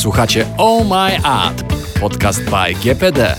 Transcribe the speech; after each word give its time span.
Słuchacie 0.00 0.46
Oh 0.58 0.84
My 0.84 1.24
Ad, 1.24 1.62
podcast 2.00 2.42
by 2.44 2.74
GPD. 2.74 3.36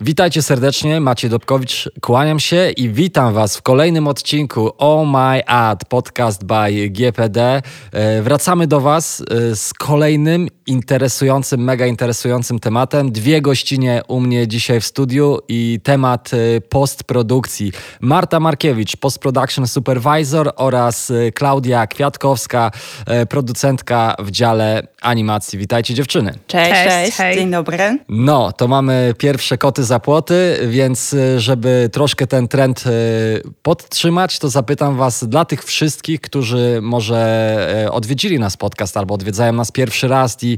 Witajcie 0.00 0.42
serdecznie, 0.42 1.00
Maciej 1.00 1.30
Dobkowicz, 1.30 1.90
kłaniam 2.00 2.40
się 2.40 2.70
i 2.70 2.88
witam 2.88 3.34
Was 3.34 3.56
w 3.56 3.62
kolejnym 3.62 4.08
odcinku 4.08 4.70
Oh 4.78 5.10
My 5.10 5.46
Ad, 5.46 5.84
podcast 5.84 6.44
by 6.44 6.90
GPD. 6.90 7.62
E, 7.92 8.22
wracamy 8.22 8.66
do 8.66 8.80
Was 8.80 9.24
e, 9.30 9.56
z 9.56 9.74
kolejnym 9.74 10.48
interesującym, 10.66 11.64
mega 11.64 11.86
interesującym 11.86 12.58
tematem. 12.58 13.12
Dwie 13.12 13.42
gościnie 13.42 14.02
u 14.08 14.20
mnie 14.20 14.48
dzisiaj 14.48 14.80
w 14.80 14.84
studiu 14.84 15.38
i 15.48 15.80
temat 15.82 16.30
e, 16.34 16.60
postprodukcji. 16.60 17.72
Marta 18.00 18.40
Markiewicz, 18.40 18.96
post-production 18.96 19.66
supervisor 19.66 20.52
oraz 20.56 21.12
Klaudia 21.34 21.86
Kwiatkowska, 21.86 22.70
producentka 23.28 24.16
w 24.18 24.30
dziale 24.30 24.86
animacji. 25.04 25.58
Witajcie 25.58 25.94
dziewczyny. 25.94 26.34
Cześć, 26.46 26.70
cześć, 26.70 27.16
cześć. 27.16 27.38
dzień 27.38 27.50
dobry. 27.50 27.98
No, 28.08 28.52
to 28.52 28.68
mamy 28.68 29.14
pierwsze 29.18 29.58
koty 29.58 29.84
za 29.84 30.00
płoty, 30.00 30.58
więc 30.68 31.12
y, 31.12 31.40
żeby 31.40 31.90
troszkę 31.92 32.26
ten 32.26 32.48
trend 32.48 32.84
y, 32.86 33.42
podtrzymać, 33.62 34.38
to 34.38 34.48
zapytam 34.48 34.96
Was 34.96 35.24
dla 35.24 35.44
tych 35.44 35.64
wszystkich, 35.64 36.20
którzy 36.20 36.78
może 36.82 37.84
y, 37.86 37.92
odwiedzili 37.92 38.38
nas 38.38 38.56
podcast 38.56 38.96
albo 38.96 39.14
odwiedzają 39.14 39.52
nas 39.52 39.72
pierwszy 39.72 40.08
raz 40.08 40.42
i 40.42 40.53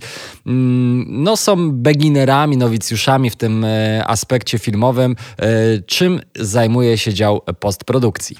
mm, 0.47 1.07
no, 1.09 1.37
są 1.37 1.71
beginnerami, 1.73 2.57
nowicjuszami 2.57 3.31
w 3.31 3.37
tym 3.37 3.67
aspekcie 4.07 4.59
filmowym. 4.59 5.17
Czym 5.87 6.21
zajmuje 6.35 6.99
się 6.99 7.15
dział 7.15 7.41
postprodukcji? 7.61 8.37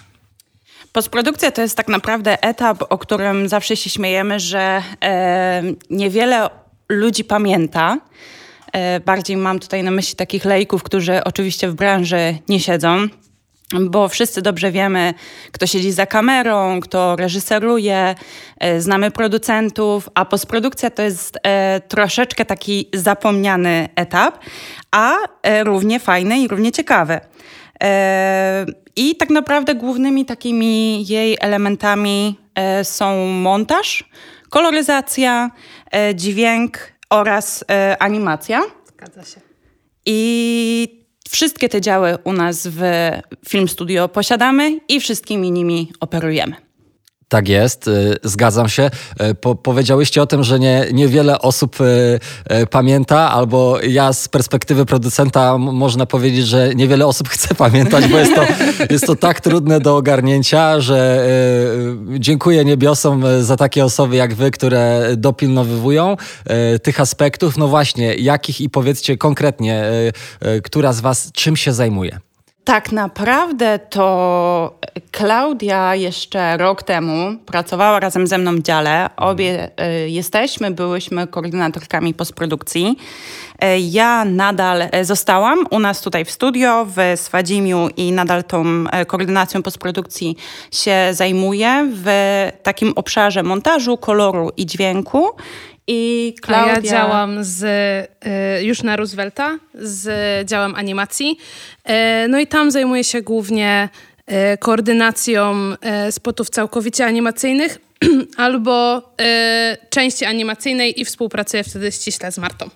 Postprodukcja 0.97 1.51
to 1.51 1.63
jest 1.63 1.77
tak 1.77 1.89
naprawdę 1.89 2.43
etap, 2.43 2.85
o 2.89 2.99
którym 2.99 3.49
zawsze 3.49 3.77
się 3.77 3.91
śmiejemy, 3.91 4.41
że 4.41 4.83
e, 5.05 5.63
niewiele 5.91 6.51
ludzi 6.89 7.25
pamięta. 7.25 7.99
E, 8.73 9.01
bardziej 9.01 9.37
mam 9.37 9.59
tutaj 9.59 9.83
na 9.83 9.91
myśli 9.91 10.17
takich 10.17 10.45
lejków, 10.45 10.83
którzy 10.83 11.25
oczywiście 11.25 11.69
w 11.69 11.75
branży 11.75 12.39
nie 12.49 12.61
siedzą, 12.61 13.09
bo 13.81 14.09
wszyscy 14.09 14.43
dobrze 14.43 14.71
wiemy, 14.71 15.15
kto 15.53 15.67
siedzi 15.67 15.93
za 15.93 16.07
kamerą, 16.07 16.81
kto 16.81 17.17
reżyseruje, 17.17 18.15
e, 18.59 18.81
znamy 18.81 19.11
producentów, 19.11 20.09
a 20.15 20.25
postprodukcja 20.25 20.91
to 20.91 21.03
jest 21.03 21.39
e, 21.43 21.81
troszeczkę 21.81 22.45
taki 22.45 22.89
zapomniany 22.95 23.89
etap, 23.97 24.39
a 24.91 25.15
równie 25.65 26.01
fajny 26.01 26.39
i 26.39 26.49
równie 26.49 26.73
ciekawy. 26.73 27.21
I 28.97 29.17
tak 29.17 29.31
naprawdę 29.31 29.75
głównymi 29.75 30.25
takimi 30.25 31.07
jej 31.07 31.37
elementami 31.41 32.39
są 32.83 33.27
montaż, 33.27 34.05
koloryzacja, 34.51 35.51
dźwięk, 36.15 36.97
oraz 37.11 37.65
e, 37.71 37.97
animacja. 38.03 38.63
Zgadza 38.85 39.25
się. 39.25 39.41
I 40.07 41.06
wszystkie 41.29 41.69
te 41.69 41.81
działy 41.81 42.19
u 42.25 42.33
nas 42.33 42.67
w 42.67 42.81
Film 43.49 43.69
Studio 43.69 44.09
posiadamy 44.09 44.81
i 44.89 45.01
wszystkimi 45.01 45.53
nimi 45.53 45.93
operujemy. 46.01 46.66
Tak 47.29 47.49
jest, 47.49 47.89
y, 47.89 48.17
zgadzam 48.23 48.69
się. 48.69 48.91
Y, 49.31 49.35
po, 49.35 49.55
powiedziałyście 49.55 50.23
o 50.23 50.27
tym, 50.27 50.45
że 50.45 50.59
nie, 50.59 50.87
niewiele 50.93 51.39
osób 51.39 51.77
y, 51.81 52.67
pamięta, 52.67 53.31
albo 53.31 53.81
ja 53.81 54.13
z 54.13 54.29
perspektywy 54.29 54.87
producenta 54.87 55.59
można 55.59 56.07
powiedzieć, 56.07 56.47
że 56.47 56.75
niewiele 56.75 57.07
osób 57.07 57.29
chce 57.35 57.55
pamiętać, 57.55 58.09
bo 58.09 58.19
jest 58.19 58.35
to, 58.35 58.43
jest 58.91 59.07
to 59.07 59.17
tak 59.17 59.41
trudne 59.41 59.81
do 59.81 59.97
ogarnięcia, 59.97 60.81
że 60.81 61.27
dziękuję 62.19 62.65
niebiosom 62.65 63.25
za 63.41 63.57
takie 63.57 63.85
osoby 63.85 64.17
jak 64.17 64.35
wy, 64.35 64.51
które 64.51 65.11
dopilnowywują 65.17 66.17
tych 66.83 67.01
aspektów. 67.01 67.57
No 67.57 67.69
właśnie, 67.69 68.15
jakich 68.15 68.61
i 68.61 68.71
powiedzcie 68.71 69.17
konkretnie, 69.17 69.85
która 70.63 70.93
z 70.93 71.01
was 71.01 71.33
czym 71.33 71.57
się 71.57 71.73
zajmuje? 71.73 72.26
Tak 72.67 72.93
naprawdę 72.93 73.79
to 73.79 74.79
Klaudia 75.13 75.95
jeszcze 75.95 76.57
rok 76.57 76.83
temu 76.83 77.37
pracowała 77.47 78.01
razem 78.01 78.27
ze 78.27 78.39
mną 78.39 78.57
w 78.57 78.63
dziale. 78.63 79.11
Obie 79.17 79.71
y, 80.05 80.11
jesteśmy, 80.11 80.71
byłyśmy 80.71 81.27
koordynatorkami 81.27 82.15
postprodukcji. 82.15 82.97
Y, 83.65 83.79
ja 83.79 84.25
nadal 84.25 84.83
y, 84.83 85.05
zostałam 85.05 85.59
u 85.71 85.79
nas 85.79 86.01
tutaj 86.01 86.25
w 86.25 86.31
studio 86.31 86.87
w 86.97 87.21
Swadzimiu 87.21 87.89
i 87.97 88.13
nadal 88.13 88.45
tą 88.45 88.65
koordynacją 89.07 89.63
postprodukcji 89.63 90.37
się 90.73 91.09
zajmuję 91.13 91.89
w 91.93 92.07
takim 92.63 92.93
obszarze 92.97 93.43
montażu, 93.43 93.97
koloru 93.97 94.51
i 94.57 94.67
dźwięku. 94.67 95.27
I 95.87 96.35
Klaudia... 96.43 96.73
A 96.73 96.77
ja 96.77 96.83
działam 96.83 97.45
z, 97.45 97.63
y, 98.61 98.65
już 98.65 98.83
na 98.83 98.97
Roosevelta 98.97 99.59
z 99.75 100.09
działem 100.49 100.75
animacji. 100.75 101.39
Y, 102.25 102.29
no 102.29 102.39
i 102.39 102.47
tam 102.47 102.71
zajmuję 102.71 103.05
się 103.05 103.23
głównie 103.23 103.89
y, 104.55 104.59
koordynacją 104.59 105.75
spotów 106.11 106.51
całkowicie 106.51 107.07
animacyjnych 107.07 107.79
albo 108.37 109.03
części 109.91 110.25
animacyjnej 110.25 111.01
i 111.01 111.05
współpracuję 111.05 111.65
wtedy 111.65 111.93
ściśle 111.93 112.33
z 112.33 112.39
Martą. 112.39 112.71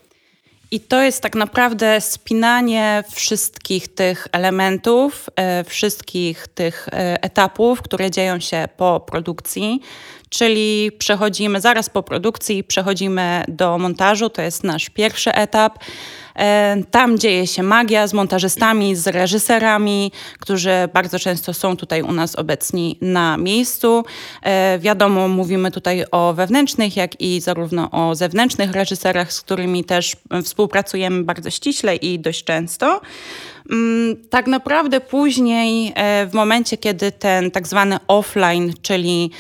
I 0.71 0.81
to 0.81 1.03
jest 1.03 1.23
tak 1.23 1.35
naprawdę 1.35 2.01
spinanie 2.01 3.05
wszystkich 3.13 3.89
tych 3.89 4.29
elementów, 4.33 5.31
wszystkich 5.67 6.49
tych 6.49 6.89
etapów, 7.21 7.83
które 7.83 8.11
dzieją 8.11 8.41
się 8.41 8.69
po 8.77 9.01
produkcji, 9.01 9.81
czyli 10.31 10.93
przechodzimy 10.99 11.61
zaraz 11.61 11.91
po 11.91 12.03
produkcji, 12.03 12.65
przechodzimy 12.65 13.45
do 13.49 13.79
montażu, 13.79 14.31
to 14.31 14.43
jest 14.43 14.65
nasz 14.65 14.91
pierwszy 14.91 15.33
etap. 15.33 15.79
E, 16.37 16.77
tam 16.91 17.19
dzieje 17.19 17.47
się 17.47 17.63
magia 17.63 18.07
z 18.07 18.13
montażystami, 18.13 18.97
z 18.97 19.07
reżyserami, 19.07 20.13
którzy 20.39 20.71
bardzo 20.95 21.19
często 21.19 21.55
są 21.55 21.77
tutaj 21.77 22.03
u 22.03 22.13
nas 22.13 22.37
obecni 22.37 22.99
na 23.01 23.37
miejscu. 23.37 24.05
E, 24.43 24.79
wiadomo, 24.79 25.29
mówimy 25.29 25.71
tutaj 25.71 26.05
o 26.11 26.33
wewnętrznych, 26.33 26.97
jak 26.97 27.21
i 27.21 27.41
zarówno 27.41 27.91
o 27.91 28.15
zewnętrznych 28.15 28.73
reżyserach, 28.73 29.33
z 29.33 29.41
którymi 29.41 29.85
też 29.85 30.17
współpracujemy 30.45 31.25
bardzo 31.25 31.51
ściśle 31.51 31.97
i 31.97 32.19
dość 32.19 32.45
często. 32.45 33.01
Mm, 33.71 34.17
tak 34.31 34.47
naprawdę 34.47 35.01
później, 35.01 35.93
e, 35.95 36.27
w 36.27 36.35
momencie, 36.35 36.77
kiedy 36.77 37.13
ten 37.13 37.51
tak 37.51 37.69
zwany 37.69 37.97
offline, 38.09 38.73
czyli 38.83 39.31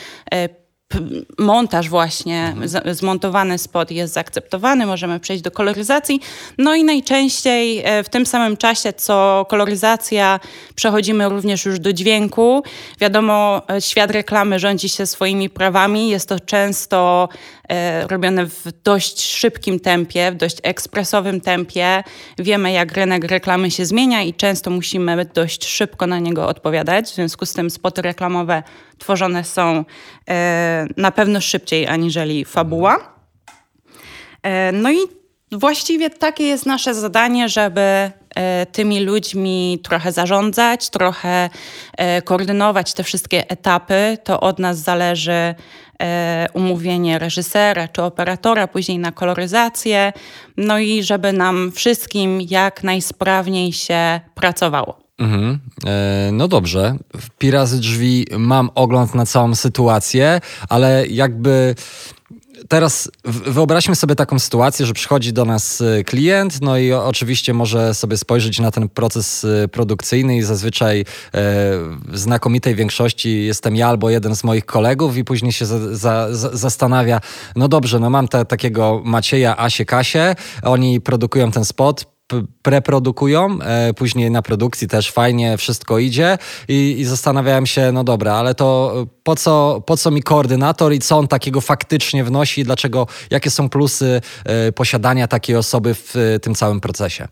montaż 1.38 1.88
właśnie, 1.88 2.54
mhm. 2.56 2.94
zmontowany 2.94 3.58
spot 3.58 3.90
jest 3.90 4.14
zaakceptowany, 4.14 4.86
możemy 4.86 5.20
przejść 5.20 5.42
do 5.42 5.50
koloryzacji. 5.50 6.20
No 6.58 6.74
i 6.74 6.84
najczęściej 6.84 7.82
e, 7.84 8.04
w 8.04 8.08
tym 8.08 8.26
samym 8.26 8.56
czasie, 8.56 8.92
co 8.92 9.46
koloryzacja, 9.48 10.40
przechodzimy 10.74 11.28
również 11.28 11.64
już 11.64 11.78
do 11.78 11.92
dźwięku. 11.92 12.62
Wiadomo, 13.00 13.62
e, 13.70 13.80
świat 13.80 14.10
reklamy 14.10 14.58
rządzi 14.58 14.88
się 14.88 15.06
swoimi 15.06 15.50
prawami. 15.50 16.08
Jest 16.08 16.28
to 16.28 16.40
często 16.40 17.28
e, 17.68 18.06
robione 18.06 18.46
w 18.46 18.64
dość 18.84 19.22
szybkim 19.22 19.80
tempie, 19.80 20.32
w 20.32 20.34
dość 20.34 20.56
ekspresowym 20.62 21.40
tempie. 21.40 22.02
Wiemy, 22.38 22.72
jak 22.72 22.92
rynek 22.92 23.24
reklamy 23.24 23.70
się 23.70 23.86
zmienia 23.86 24.22
i 24.22 24.34
często 24.34 24.70
musimy 24.70 25.24
dość 25.34 25.66
szybko 25.66 26.06
na 26.06 26.18
niego 26.18 26.48
odpowiadać. 26.48 27.06
W 27.06 27.14
związku 27.14 27.46
z 27.46 27.52
tym 27.52 27.70
spoty 27.70 28.02
reklamowe 28.02 28.62
tworzone 29.00 29.44
są 29.44 29.84
e, 30.31 30.87
na 30.97 31.11
pewno 31.11 31.41
szybciej 31.41 31.87
aniżeli 31.87 32.44
fabuła. 32.44 33.15
E, 34.43 34.72
no 34.72 34.93
i 34.93 34.99
właściwie 35.53 36.11
takie 36.11 36.44
jest 36.44 36.66
nasze 36.66 36.94
zadanie, 36.94 37.49
żeby 37.49 37.81
e, 37.81 38.11
tymi 38.72 39.00
ludźmi 39.00 39.78
trochę 39.83 40.12
zarządzać, 40.12 40.91
trochę 40.91 41.50
koordynować 42.25 42.94
te 42.94 43.05
wszystkie 43.05 43.50
etapy. 43.50 44.19
To 44.25 44.41
od 44.41 44.58
nas 44.58 44.79
zależy 44.79 45.55
umówienie 46.55 47.19
reżysera 47.19 47.88
czy 47.88 48.03
operatora, 48.03 48.67
później 48.67 48.99
na 48.99 49.12
koloryzację, 49.12 50.12
no 50.56 50.79
i 50.79 51.03
żeby 51.03 51.32
nam 51.32 51.73
wszystkim 51.73 52.41
jak 52.41 52.85
najsprawniej 52.85 53.73
się 53.73 54.20
pracowało. 54.35 55.09
Mhm. 55.20 55.58
E, 55.87 56.31
no 56.32 56.49
dobrze, 56.49 56.96
w 57.14 57.78
Drzwi 57.78 58.26
mam 58.38 58.70
ogląd 58.75 59.14
na 59.14 59.26
całą 59.26 59.55
sytuację, 59.55 60.40
ale 60.69 61.06
jakby 61.06 61.75
teraz 62.69 63.11
wyobraźmy 63.25 63.96
sobie 63.96 64.14
taką 64.14 64.38
sytuację, 64.38 64.87
że 64.87 64.93
przychodzi 64.93 65.32
do 65.32 65.44
nas 65.44 65.81
e, 65.81 66.05
klient, 66.05 66.61
no 66.61 66.78
i 66.78 66.93
oczywiście 66.93 67.55
może 67.55 67.94
sobie 67.94 68.17
spojrzeć 68.17 68.61
na 68.61 68.70
ten 68.70 68.88
proces 68.88 69.44
e, 69.44 69.69
produkcyjny 69.69 70.37
i 70.37 70.43
zazwyczaj 70.43 71.05
w 72.08 72.19
znakomitej 72.19 72.75
większości 72.75 73.44
jestem 73.44 73.76
ja 73.76 73.88
albo 73.88 74.11
jeden 74.11 74.37
z 74.37 74.44
moich 74.44 74.67
kolegów 74.67 75.17
i 75.17 75.25
później 75.25 75.52
się 75.52 75.67
za, 75.67 75.96
za, 75.96 76.28
zastanawia, 76.52 77.20
no 77.56 77.69
dobrze, 77.69 78.00
no 78.00 78.11
mam 78.11 78.28
te, 78.28 78.44
takiego 78.44 79.02
Macieja, 79.05 79.58
Asię, 79.58 79.84
Kasię, 79.84 80.37
oni 80.62 81.00
produkują 81.00 81.50
ten 81.50 81.64
spot, 81.64 82.19
preprodukują, 82.62 83.59
e, 83.62 83.94
później 83.94 84.31
na 84.31 84.43
produkcji 84.43 84.88
też 84.88 85.11
fajnie 85.11 85.56
wszystko 85.56 85.99
idzie 85.99 86.38
i, 86.69 86.97
i 86.99 87.05
zastanawiałem 87.05 87.67
się, 87.67 87.93
no 87.93 88.05
dobra, 88.05 88.35
ale 88.35 88.55
to 88.55 88.94
po 89.23 89.37
co, 89.37 89.82
po 89.87 89.97
co 89.97 90.11
mi 90.11 90.23
koordynator 90.23 90.93
i 90.93 90.99
co 90.99 91.19
on 91.19 91.29
takiego 91.29 91.61
faktycznie 91.61 92.25
wnosi, 92.25 92.65
dlaczego, 92.65 93.06
jakie 93.31 93.50
są 93.50 93.69
plusy 93.69 94.21
e, 94.44 94.73
posiadania 94.73 95.29
takiej 95.29 95.56
osoby 95.56 95.94
w 95.94 96.15
tym 96.43 96.55
całym 96.55 96.81
procesie? 96.81 97.29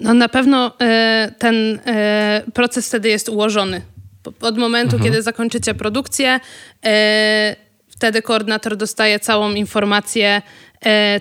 No 0.00 0.14
na 0.14 0.28
pewno 0.28 0.72
e, 0.80 1.32
ten 1.38 1.80
e, 1.86 2.42
proces 2.54 2.88
wtedy 2.88 3.08
jest 3.08 3.28
ułożony. 3.28 3.82
Od 4.40 4.58
momentu, 4.58 4.96
mhm. 4.96 5.04
kiedy 5.04 5.22
zakończycie 5.22 5.74
produkcję, 5.74 6.40
e, 6.84 7.56
wtedy 7.98 8.22
koordynator 8.22 8.76
dostaje 8.76 9.20
całą 9.20 9.52
informację, 9.52 10.42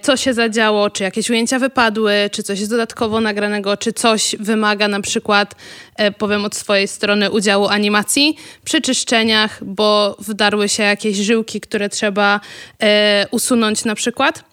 co 0.02 0.18
się 0.18 0.34
zadziało, 0.34 0.90
czy 0.90 1.04
jakieś 1.04 1.30
ujęcia 1.30 1.60
wypadły, 1.60 2.14
czy 2.32 2.44
coś 2.44 2.60
jest 2.60 2.72
dodatkowo 2.72 3.22
nagranego, 3.22 3.78
czy 3.78 3.94
coś 3.94 4.36
wymaga 4.40 4.88
na 4.88 5.02
przykład, 5.02 5.56
powiem 6.18 6.46
od 6.46 6.56
swojej 6.56 6.88
strony, 6.88 7.32
udziału 7.32 7.68
animacji 7.68 8.38
przy 8.64 8.82
czyszczeniach, 8.82 9.64
bo 9.64 10.18
wdarły 10.20 10.70
się 10.70 10.84
jakieś 10.84 11.18
żyłki, 11.18 11.62
które 11.62 11.90
trzeba 11.90 12.40
usunąć 13.32 13.86
na 13.86 13.96
przykład. 13.96 14.44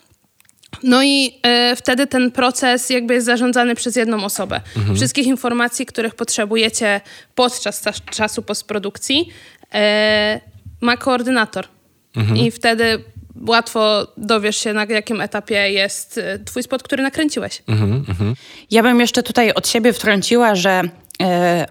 No 0.83 1.03
i 1.03 1.39
e, 1.43 1.75
wtedy 1.75 2.07
ten 2.07 2.31
proces 2.31 2.89
jakby 2.89 3.13
jest 3.13 3.25
zarządzany 3.25 3.75
przez 3.75 3.95
jedną 3.95 4.25
osobę. 4.25 4.61
Mhm. 4.77 4.95
Wszystkich 4.95 5.27
informacji, 5.27 5.85
których 5.85 6.15
potrzebujecie 6.15 7.01
podczas 7.35 7.83
czasu 8.11 8.41
postprodukcji, 8.41 9.29
e, 9.73 10.41
ma 10.81 10.97
koordynator. 10.97 11.74
Mhm. 12.17 12.37
I 12.37 12.51
wtedy 12.51 13.03
łatwo 13.47 14.07
dowiesz 14.17 14.57
się, 14.57 14.73
na 14.73 14.85
jakim 14.85 15.21
etapie 15.21 15.71
jest 15.71 16.17
e, 16.17 16.39
twój 16.39 16.63
spot, 16.63 16.83
który 16.83 17.03
nakręciłeś. 17.03 17.63
Mhm, 17.67 18.05
mhm. 18.09 18.35
Ja 18.71 18.83
bym 18.83 18.99
jeszcze 18.99 19.23
tutaj 19.23 19.51
od 19.53 19.67
siebie 19.67 19.93
wtrąciła, 19.93 20.55
że 20.55 20.81
e, 21.21 21.67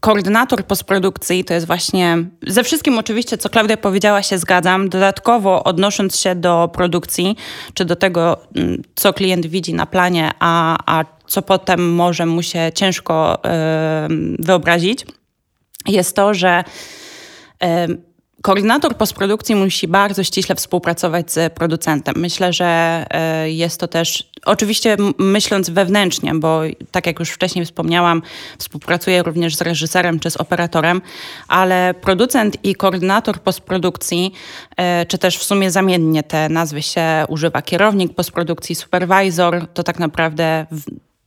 koordynator 0.00 0.64
postprodukcji 0.64 1.44
to 1.44 1.54
jest 1.54 1.66
właśnie, 1.66 2.18
ze 2.46 2.64
wszystkim 2.64 2.98
oczywiście, 2.98 3.38
co 3.38 3.48
Klaudia 3.48 3.76
powiedziała, 3.76 4.22
się 4.22 4.38
zgadzam. 4.38 4.88
Dodatkowo 4.88 5.64
odnosząc 5.64 6.20
się 6.20 6.34
do 6.34 6.70
produkcji, 6.72 7.36
czy 7.74 7.84
do 7.84 7.96
tego, 7.96 8.36
mm, 8.56 8.82
co 8.94 9.12
klient 9.12 9.46
widzi 9.46 9.74
na 9.74 9.86
planie, 9.86 10.30
a, 10.38 10.78
a 10.86 11.04
co 11.26 11.42
potem 11.42 11.94
może 11.94 12.26
mu 12.26 12.42
się 12.42 12.70
ciężko 12.74 13.38
yy, 14.08 14.36
wyobrazić, 14.38 15.06
jest 15.86 16.16
to, 16.16 16.34
że 16.34 16.64
yy, 17.62 17.68
Koordynator 18.42 18.96
postprodukcji 18.96 19.54
musi 19.54 19.88
bardzo 19.88 20.24
ściśle 20.24 20.54
współpracować 20.54 21.32
z 21.32 21.52
producentem. 21.52 22.14
Myślę, 22.18 22.52
że 22.52 22.66
e, 23.10 23.50
jest 23.50 23.80
to 23.80 23.88
też, 23.88 24.30
oczywiście 24.44 24.96
myśląc 25.18 25.70
wewnętrznie, 25.70 26.34
bo 26.34 26.60
tak 26.90 27.06
jak 27.06 27.18
już 27.18 27.30
wcześniej 27.30 27.64
wspomniałam, 27.64 28.22
współpracuję 28.58 29.22
również 29.22 29.56
z 29.56 29.60
reżyserem 29.60 30.20
czy 30.20 30.30
z 30.30 30.36
operatorem, 30.36 31.02
ale 31.48 31.94
producent 32.00 32.64
i 32.64 32.74
koordynator 32.74 33.40
postprodukcji, 33.40 34.32
e, 34.76 35.06
czy 35.06 35.18
też 35.18 35.38
w 35.38 35.44
sumie 35.44 35.70
zamiennie 35.70 36.22
te 36.22 36.48
nazwy 36.48 36.82
się 36.82 37.24
używa, 37.28 37.62
kierownik 37.62 38.14
postprodukcji, 38.14 38.74
supervisor, 38.74 39.66
to 39.74 39.82
tak 39.82 39.98
naprawdę 39.98 40.66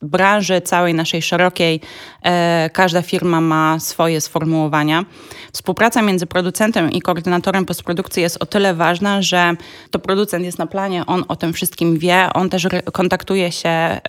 branży 0.03 0.61
całej 0.61 0.93
naszej 0.93 1.21
szerokiej, 1.21 1.81
e, 2.23 2.69
każda 2.73 3.01
firma 3.01 3.41
ma 3.41 3.79
swoje 3.79 4.21
sformułowania. 4.21 5.05
Współpraca 5.53 6.01
między 6.01 6.25
producentem 6.25 6.91
i 6.91 7.01
koordynatorem 7.01 7.65
postprodukcji 7.65 8.23
jest 8.23 8.43
o 8.43 8.45
tyle 8.45 8.73
ważna, 8.73 9.21
że 9.21 9.53
to 9.91 9.99
producent 9.99 10.45
jest 10.45 10.59
na 10.59 10.67
planie, 10.67 11.05
on 11.05 11.25
o 11.27 11.35
tym 11.35 11.53
wszystkim 11.53 11.97
wie, 11.97 12.29
on 12.33 12.49
też 12.49 12.67
kontaktuje 12.93 13.51
się 13.51 13.69
e, 13.69 13.99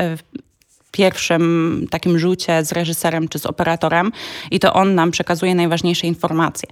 pierwszym 0.94 1.86
takim 1.90 2.18
rzucie 2.18 2.64
z 2.64 2.72
reżyserem 2.72 3.28
czy 3.28 3.38
z 3.38 3.46
operatorem 3.46 4.12
i 4.50 4.60
to 4.60 4.72
on 4.72 4.94
nam 4.94 5.10
przekazuje 5.10 5.54
najważniejsze 5.54 6.06
informacje. 6.06 6.68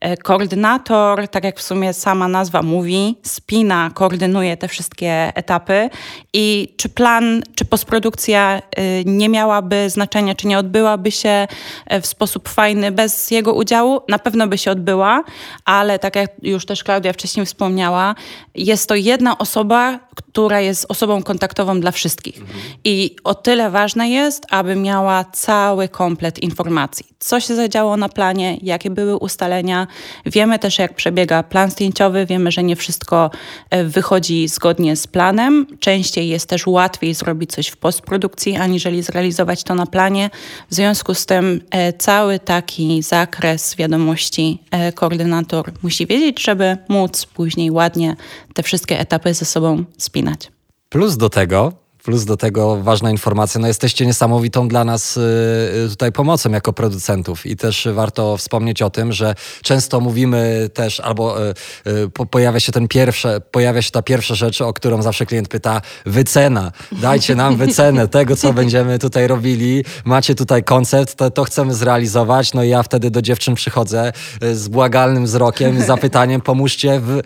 E, 0.00 0.16
koordynator, 0.16 1.28
tak 1.28 1.44
jak 1.44 1.58
w 1.58 1.62
sumie 1.62 1.92
sama 1.92 2.28
nazwa 2.28 2.62
mówi, 2.62 3.16
spina, 3.22 3.90
koordynuje 3.94 4.56
te 4.56 4.68
wszystkie 4.68 5.32
etapy 5.34 5.90
i 6.32 6.74
czy 6.76 6.88
plan, 6.88 7.42
czy 7.54 7.64
postprodukcja 7.64 8.62
e, 8.76 9.04
nie 9.04 9.28
miałaby 9.28 9.90
znaczenia, 9.90 10.34
czy 10.34 10.46
nie 10.46 10.58
odbyłaby 10.58 11.10
się 11.10 11.46
e, 11.86 12.00
w 12.00 12.06
sposób 12.06 12.48
fajny 12.48 12.92
bez 12.92 13.30
jego 13.30 13.54
udziału, 13.54 14.00
na 14.08 14.18
pewno 14.18 14.46
by 14.46 14.58
się 14.58 14.70
odbyła, 14.70 15.24
ale 15.64 15.98
tak 15.98 16.16
jak 16.16 16.30
już 16.42 16.66
też 16.66 16.84
Klaudia 16.84 17.12
wcześniej 17.12 17.46
wspomniała, 17.46 18.14
jest 18.54 18.88
to 18.88 18.94
jedna 18.94 19.38
osoba, 19.38 20.00
która 20.14 20.60
jest 20.60 20.86
osobą 20.88 21.22
kontaktową 21.22 21.80
dla 21.80 21.90
wszystkich. 21.90 22.38
Mhm. 22.38 22.60
I 22.84 23.16
o 23.24 23.34
tyle 23.34 23.63
ważne 23.70 24.08
jest, 24.08 24.46
aby 24.50 24.76
miała 24.76 25.24
cały 25.24 25.88
komplet 25.88 26.38
informacji. 26.38 27.06
Co 27.18 27.40
się 27.40 27.56
zadziało 27.56 27.96
na 27.96 28.08
planie, 28.08 28.58
jakie 28.62 28.90
były 28.90 29.16
ustalenia. 29.16 29.86
Wiemy 30.26 30.58
też, 30.58 30.78
jak 30.78 30.94
przebiega 30.94 31.42
plan 31.42 31.70
zdjęciowy, 31.70 32.26
wiemy, 32.26 32.52
że 32.52 32.62
nie 32.62 32.76
wszystko 32.76 33.30
e, 33.70 33.84
wychodzi 33.84 34.48
zgodnie 34.48 34.96
z 34.96 35.06
planem. 35.06 35.66
Częściej 35.80 36.28
jest 36.28 36.48
też 36.48 36.66
łatwiej 36.66 37.14
zrobić 37.14 37.52
coś 37.52 37.68
w 37.68 37.76
postprodukcji, 37.76 38.56
aniżeli 38.56 39.02
zrealizować 39.02 39.64
to 39.64 39.74
na 39.74 39.86
planie. 39.86 40.30
W 40.70 40.74
związku 40.74 41.14
z 41.14 41.26
tym 41.26 41.60
e, 41.70 41.92
cały 41.92 42.38
taki 42.38 43.02
zakres 43.02 43.76
wiadomości 43.76 44.58
e, 44.70 44.92
koordynator 44.92 45.72
musi 45.82 46.06
wiedzieć, 46.06 46.42
żeby 46.42 46.76
móc 46.88 47.26
później 47.26 47.70
ładnie 47.70 48.16
te 48.54 48.62
wszystkie 48.62 49.00
etapy 49.00 49.34
ze 49.34 49.44
sobą 49.44 49.84
spinać. 49.98 50.50
Plus 50.88 51.16
do 51.16 51.28
tego 51.28 51.83
Plus 52.04 52.24
do 52.24 52.36
tego 52.36 52.82
ważna 52.82 53.10
informacja, 53.10 53.60
no 53.60 53.66
jesteście 53.66 54.06
niesamowitą 54.06 54.68
dla 54.68 54.84
nas 54.84 55.16
y, 55.16 55.20
y, 55.86 55.88
tutaj 55.88 56.12
pomocą 56.12 56.50
jako 56.50 56.72
producentów. 56.72 57.46
I 57.46 57.56
też 57.56 57.88
warto 57.92 58.36
wspomnieć 58.36 58.82
o 58.82 58.90
tym, 58.90 59.12
że 59.12 59.34
często 59.62 60.00
mówimy 60.00 60.70
też 60.74 61.00
albo 61.00 61.48
y, 61.48 61.54
pojawia 62.30 62.60
się 62.60 62.72
ten 62.72 62.88
pierwsze, 62.88 63.40
pojawia 63.40 63.82
się 63.82 63.90
ta 63.90 64.02
pierwsza 64.02 64.34
rzecz, 64.34 64.60
o 64.60 64.72
którą 64.72 65.02
zawsze 65.02 65.26
klient 65.26 65.48
pyta, 65.48 65.82
wycena, 66.06 66.72
dajcie 66.92 67.34
nam 67.34 67.56
wycenę 67.56 68.08
tego, 68.08 68.36
co 68.36 68.52
będziemy 68.52 68.98
tutaj 68.98 69.26
robili, 69.26 69.84
macie 70.04 70.34
tutaj 70.34 70.64
koncept, 70.64 71.14
to, 71.14 71.30
to 71.30 71.44
chcemy 71.44 71.74
zrealizować, 71.74 72.54
no 72.54 72.62
i 72.62 72.68
ja 72.68 72.82
wtedy 72.82 73.10
do 73.10 73.22
dziewczyn 73.22 73.54
przychodzę 73.54 74.12
z 74.52 74.68
błagalnym 74.68 75.24
wzrokiem, 75.24 75.82
z 75.82 75.86
zapytaniem, 75.86 76.40
pomóżcie 76.40 77.00
w 77.00 77.20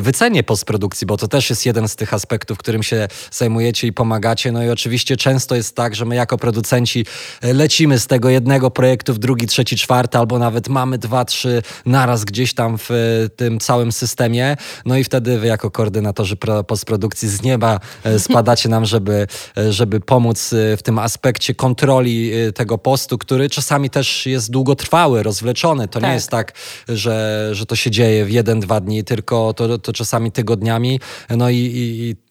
wycenie 0.00 0.42
postprodukcji, 0.42 1.06
bo 1.06 1.16
to 1.16 1.28
też 1.28 1.50
jest 1.50 1.66
jeden 1.66 1.88
z 1.88 1.96
tych 1.96 2.14
aspektów, 2.14 2.58
którym 2.58 2.82
się 2.82 3.08
zajmujecie 3.30 3.86
i 3.86 3.92
pomagacie 3.92 4.15
pomagacie. 4.16 4.52
No 4.52 4.64
i 4.64 4.70
oczywiście 4.70 5.16
często 5.16 5.54
jest 5.54 5.76
tak, 5.76 5.94
że 5.94 6.04
my 6.04 6.14
jako 6.14 6.38
producenci 6.38 7.06
e, 7.42 7.52
lecimy 7.52 7.98
z 7.98 8.06
tego 8.06 8.28
jednego 8.28 8.70
projektu 8.70 9.14
w 9.14 9.18
drugi, 9.18 9.46
trzeci, 9.46 9.76
czwarty, 9.76 10.18
albo 10.18 10.38
nawet 10.38 10.68
mamy 10.68 10.98
dwa, 10.98 11.24
trzy 11.24 11.62
naraz 11.86 12.24
gdzieś 12.24 12.54
tam 12.54 12.78
w 12.78 12.90
e, 12.90 13.28
tym 13.28 13.58
całym 13.60 13.92
systemie. 13.92 14.56
No 14.86 14.96
i 14.96 15.04
wtedy 15.04 15.38
wy 15.38 15.46
jako 15.46 15.70
koordynatorzy 15.70 16.36
postprodukcji 16.66 17.28
z 17.28 17.42
nieba 17.42 17.80
e, 18.04 18.18
spadacie 18.28 18.68
nam, 18.68 18.84
żeby, 18.84 19.26
żeby 19.70 20.00
pomóc 20.00 20.54
w 20.76 20.82
tym 20.82 20.98
aspekcie 20.98 21.54
kontroli 21.54 22.32
tego 22.54 22.78
postu, 22.78 23.18
który 23.18 23.50
czasami 23.50 23.90
też 23.90 24.26
jest 24.26 24.50
długotrwały, 24.50 25.22
rozwleczony. 25.22 25.88
To 25.88 26.00
tak. 26.00 26.08
nie 26.08 26.14
jest 26.14 26.30
tak, 26.30 26.52
że, 26.88 27.48
że 27.52 27.66
to 27.66 27.76
się 27.76 27.90
dzieje 27.90 28.24
w 28.24 28.30
jeden, 28.30 28.60
dwa 28.60 28.80
dni, 28.80 29.04
tylko 29.04 29.54
to, 29.54 29.78
to 29.78 29.92
czasami 29.92 30.32
tygodniami. 30.32 31.00
No 31.30 31.50
i, 31.50 31.56
i 31.56 32.25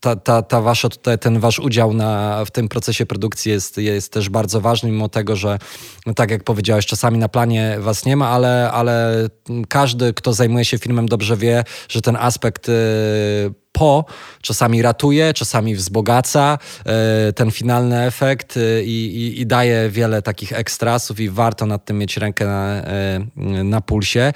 ta, 0.00 0.16
ta, 0.16 0.42
ta 0.42 0.60
wasza 0.60 0.88
tutaj, 0.88 1.18
ten 1.18 1.40
wasz 1.40 1.58
udział 1.58 1.94
na, 1.94 2.44
w 2.44 2.50
tym 2.50 2.68
procesie 2.68 3.06
produkcji 3.06 3.52
jest, 3.52 3.78
jest 3.78 4.12
też 4.12 4.28
bardzo 4.28 4.60
ważny, 4.60 4.90
mimo 4.90 5.08
tego, 5.08 5.36
że 5.36 5.58
no 6.06 6.14
tak 6.14 6.30
jak 6.30 6.44
powiedziałeś, 6.44 6.86
czasami 6.86 7.18
na 7.18 7.28
planie 7.28 7.76
was 7.80 8.04
nie 8.04 8.16
ma, 8.16 8.28
ale, 8.28 8.70
ale 8.72 9.28
każdy, 9.68 10.14
kto 10.14 10.32
zajmuje 10.32 10.64
się 10.64 10.78
filmem 10.78 11.06
dobrze 11.06 11.36
wie, 11.36 11.64
że 11.88 12.00
ten 12.00 12.16
aspekt 12.16 12.68
y, 12.68 12.72
po 13.76 14.04
czasami 14.42 14.82
ratuje, 14.82 15.34
czasami 15.34 15.74
wzbogaca 15.74 16.58
e, 16.86 17.32
ten 17.32 17.50
finalny 17.50 18.02
efekt 18.02 18.56
e, 18.56 18.82
i, 18.82 19.16
i, 19.16 19.40
i, 19.40 19.46
daje 19.46 19.90
wiele 19.90 20.22
takich 20.22 20.52
ekstrasów 20.52 21.20
i 21.20 21.30
warto 21.30 21.66
nad 21.66 21.84
tym 21.84 21.98
mieć 21.98 22.16
rękę 22.16 22.46
na, 22.46 22.66
e, 22.66 23.20
na 23.64 23.80
pulsie. 23.80 24.32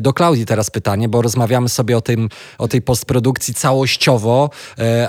Do 0.00 0.12
Klaudii 0.12 0.46
teraz 0.46 0.70
pytanie, 0.70 1.08
bo 1.08 1.22
rozmawiamy 1.22 1.68
sobie 1.68 1.96
o, 1.96 2.00
tym, 2.00 2.28
o 2.58 2.68
tej 2.68 2.82
postprodukcji 2.82 3.54
całościowo, 3.54 4.50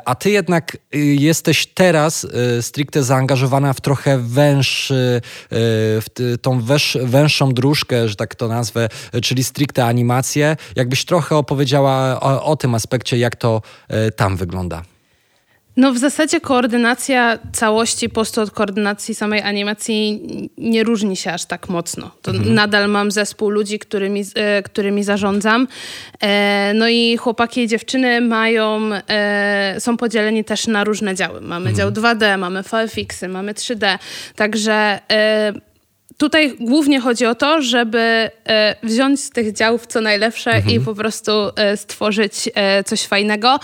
a 0.05 0.15
ty 0.15 0.29
jednak 0.29 0.77
jesteś 1.17 1.67
teraz 1.67 2.27
stricte 2.61 3.03
zaangażowana 3.03 3.73
w 3.73 3.81
trochę 3.81 4.17
węższy, 4.17 5.21
w 5.51 6.35
tą 6.41 6.61
węż, 6.61 6.97
węższą 7.03 7.53
dróżkę, 7.53 8.09
że 8.09 8.15
tak 8.15 8.35
to 8.35 8.47
nazwę, 8.47 8.89
czyli 9.23 9.43
stricte 9.43 9.85
animację. 9.85 10.57
Jakbyś 10.75 11.05
trochę 11.05 11.35
opowiedziała 11.35 12.19
o, 12.19 12.45
o 12.45 12.55
tym 12.55 12.75
aspekcie, 12.75 13.17
jak 13.17 13.35
to 13.35 13.61
tam 14.15 14.37
wygląda? 14.37 14.83
No 15.77 15.93
w 15.93 15.97
zasadzie 15.97 16.41
koordynacja 16.41 17.39
całości 17.53 18.09
postu 18.09 18.41
od 18.41 18.51
koordynacji 18.51 19.15
samej 19.15 19.41
animacji 19.41 20.21
nie 20.57 20.83
różni 20.83 21.15
się 21.15 21.33
aż 21.33 21.45
tak 21.45 21.69
mocno. 21.69 22.11
To 22.21 22.31
mhm. 22.31 22.53
Nadal 22.53 22.89
mam 22.89 23.11
zespół 23.11 23.49
ludzi, 23.49 23.79
którymi, 23.79 24.23
e, 24.35 24.63
którymi 24.63 25.03
zarządzam. 25.03 25.67
E, 26.21 26.71
no 26.75 26.89
i 26.89 27.17
chłopaki 27.17 27.61
i 27.61 27.67
dziewczyny 27.67 28.21
mają, 28.21 28.89
e, 29.09 29.75
są 29.79 29.97
podzieleni 29.97 30.43
też 30.43 30.67
na 30.67 30.83
różne 30.83 31.15
działy. 31.15 31.41
Mamy 31.41 31.69
mhm. 31.69 31.75
dział 31.75 32.03
2D, 32.03 32.37
mamy 32.37 32.63
VFX-y, 32.63 33.27
mamy 33.27 33.53
3D. 33.53 33.97
Także 34.35 34.99
tutaj 36.17 36.55
głównie 36.59 36.99
chodzi 36.99 37.25
o 37.25 37.35
to, 37.35 37.61
żeby 37.61 38.29
wziąć 38.83 39.21
z 39.21 39.29
tych 39.29 39.53
działów 39.53 39.87
co 39.87 40.01
najlepsze 40.01 40.51
mhm. 40.51 40.75
i 40.75 40.79
po 40.79 40.95
prostu 40.95 41.31
stworzyć 41.75 42.49
coś 42.85 43.01
fajnego. 43.01 43.59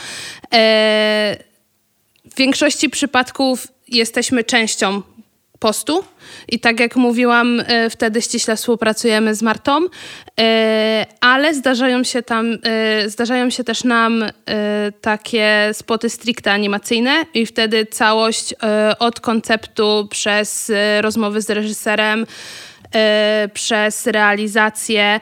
W 2.25 2.35
większości 2.37 2.89
przypadków 2.89 3.67
jesteśmy 3.87 4.43
częścią 4.43 5.01
postu 5.61 6.03
i 6.49 6.59
tak 6.59 6.79
jak 6.79 6.95
mówiłam, 6.95 7.59
e, 7.59 7.89
wtedy 7.89 8.21
ściśle 8.21 8.55
współpracujemy 8.55 9.35
z 9.35 9.41
Martą, 9.41 9.79
e, 10.39 11.05
ale 11.21 11.53
zdarzają 11.53 12.03
się 12.03 12.23
tam, 12.23 12.57
e, 12.63 13.09
zdarzają 13.09 13.49
się 13.49 13.63
też 13.63 13.83
nam 13.83 14.25
takie 15.01 15.69
spoty 15.73 16.09
stricte 16.09 16.51
animacyjne 16.51 17.25
i 17.33 17.45
wtedy 17.45 17.85
całość 17.85 18.53
od 18.99 19.19
konceptu 19.19 20.07
przez 20.09 20.71
rozmowy 21.01 21.41
z 21.41 21.49
reżyserem, 21.49 22.25
przez 23.53 24.07
realizację 24.07 25.19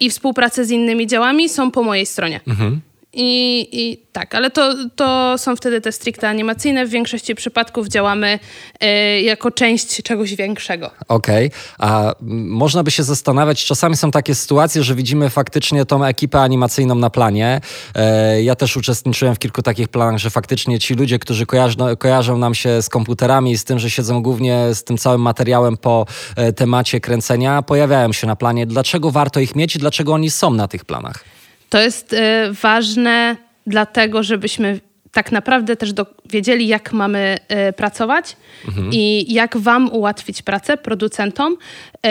i 0.00 0.10
współpracę 0.10 0.64
z 0.64 0.70
innymi 0.70 1.06
działami 1.06 1.48
są 1.48 1.70
po 1.70 1.82
mojej 1.82 2.06
stronie. 2.06 2.40
Mhm. 2.48 2.80
I, 3.12 3.68
I, 3.72 3.98
tak, 4.12 4.34
ale 4.34 4.50
to, 4.50 4.74
to 4.96 5.38
są 5.38 5.56
wtedy 5.56 5.80
te 5.80 5.92
stricte 5.92 6.28
animacyjne. 6.28 6.86
W 6.86 6.90
większości 6.90 7.34
przypadków 7.34 7.88
działamy 7.88 8.38
y, 8.84 9.20
jako 9.20 9.50
część 9.50 10.02
czegoś 10.02 10.34
większego. 10.34 10.90
Okej, 11.08 11.46
okay. 11.46 11.58
a 11.78 12.14
można 12.48 12.82
by 12.82 12.90
się 12.90 13.02
zastanawiać, 13.02 13.64
czasami 13.64 13.96
są 13.96 14.10
takie 14.10 14.34
sytuacje, 14.34 14.82
że 14.82 14.94
widzimy 14.94 15.30
faktycznie 15.30 15.84
tą 15.84 16.04
ekipę 16.04 16.40
animacyjną 16.40 16.94
na 16.94 17.10
planie. 17.10 17.60
E, 17.94 18.42
ja 18.42 18.54
też 18.54 18.76
uczestniczyłem 18.76 19.34
w 19.34 19.38
kilku 19.38 19.62
takich 19.62 19.88
planach, 19.88 20.18
że 20.18 20.30
faktycznie 20.30 20.78
ci 20.78 20.94
ludzie, 20.94 21.18
którzy 21.18 21.46
kojarzą, 21.46 21.96
kojarzą 21.96 22.38
nam 22.38 22.54
się 22.54 22.82
z 22.82 22.88
komputerami 22.88 23.52
i 23.52 23.58
z 23.58 23.64
tym, 23.64 23.78
że 23.78 23.90
siedzą 23.90 24.22
głównie 24.22 24.74
z 24.74 24.84
tym 24.84 24.98
całym 24.98 25.20
materiałem 25.20 25.76
po 25.76 26.06
e, 26.36 26.52
temacie 26.52 27.00
kręcenia, 27.00 27.62
pojawiają 27.62 28.12
się 28.12 28.26
na 28.26 28.36
planie. 28.36 28.66
Dlaczego 28.66 29.10
warto 29.10 29.40
ich 29.40 29.56
mieć 29.56 29.76
i 29.76 29.78
dlaczego 29.78 30.12
oni 30.14 30.30
są 30.30 30.50
na 30.50 30.68
tych 30.68 30.84
planach? 30.84 31.39
To 31.70 31.80
jest 31.80 32.12
y, 32.12 32.18
ważne 32.52 33.36
dlatego, 33.66 34.22
żebyśmy 34.22 34.80
tak 35.12 35.32
naprawdę 35.32 35.76
też 35.76 35.92
do, 35.92 36.06
wiedzieli, 36.26 36.66
jak 36.66 36.92
mamy 36.92 37.38
y, 37.68 37.72
pracować 37.72 38.36
mhm. 38.68 38.90
i 38.92 39.32
jak 39.32 39.56
Wam 39.56 39.92
ułatwić 39.92 40.42
pracę, 40.42 40.76
producentom, 40.76 41.52
y, 41.52 42.08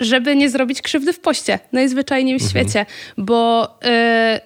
żeby 0.00 0.36
nie 0.36 0.50
zrobić 0.50 0.82
krzywdy 0.82 1.12
w 1.12 1.20
poście, 1.20 1.58
najzwyczajniej 1.72 2.38
w 2.38 2.42
mhm. 2.42 2.50
świecie, 2.50 2.86
bo 3.18 3.68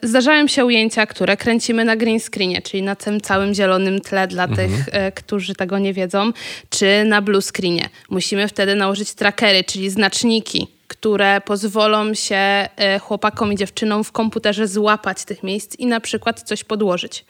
y, 0.02 0.08
zdarzają 0.08 0.46
się 0.46 0.64
ujęcia, 0.64 1.06
które 1.06 1.36
kręcimy 1.36 1.84
na 1.84 1.96
green 1.96 2.20
screenie, 2.20 2.62
czyli 2.62 2.82
na 2.82 2.96
tym 2.96 3.20
całym 3.20 3.54
zielonym 3.54 4.00
tle 4.00 4.28
dla 4.28 4.44
mhm. 4.44 4.68
tych, 4.68 4.86
którzy 5.14 5.54
tego 5.54 5.78
nie 5.78 5.92
wiedzą, 5.92 6.32
czy 6.70 7.04
na 7.04 7.22
blue 7.22 7.42
screenie. 7.42 7.88
Musimy 8.10 8.48
wtedy 8.48 8.74
nałożyć 8.74 9.14
trackery, 9.14 9.64
czyli 9.64 9.90
znaczniki, 9.90 10.74
które 10.88 11.41
pozwolą 11.41 12.14
się 12.14 12.37
e, 12.37 12.99
chłopakom 12.99 13.53
i 13.53 13.57
dziewczynom 13.57 14.05
w 14.05 14.12
komputerze 14.12 14.69
złapać 14.69 15.25
tych 15.25 15.43
miejsc 15.43 15.76
i 15.76 15.87
na 15.87 16.00
przykład 16.00 16.43
coś 16.43 16.64
podłożyć. 16.64 17.25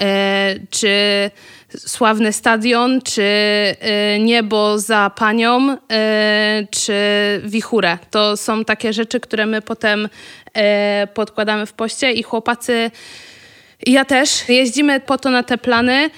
E, 0.00 0.54
czy 0.70 1.30
sławny 1.76 2.32
stadion, 2.32 3.02
czy 3.02 3.22
e, 3.22 4.18
niebo 4.18 4.78
za 4.78 5.10
panią, 5.16 5.76
czy 6.70 6.94
wichurę. 7.44 7.98
To 8.10 8.36
są 8.36 8.64
takie 8.64 8.92
rzeczy, 8.92 9.20
które 9.20 9.46
my 9.46 9.62
potem 9.62 10.08
podkładamy 11.14 11.66
w 11.66 11.72
poście 11.72 12.12
i 12.12 12.22
chłopacy, 12.22 12.90
ja 13.86 14.04
też, 14.04 14.48
jeździmy 14.48 15.00
po 15.00 15.18
to 15.18 15.30
na 15.30 15.42
te 15.42 15.58
plany, 15.58 16.10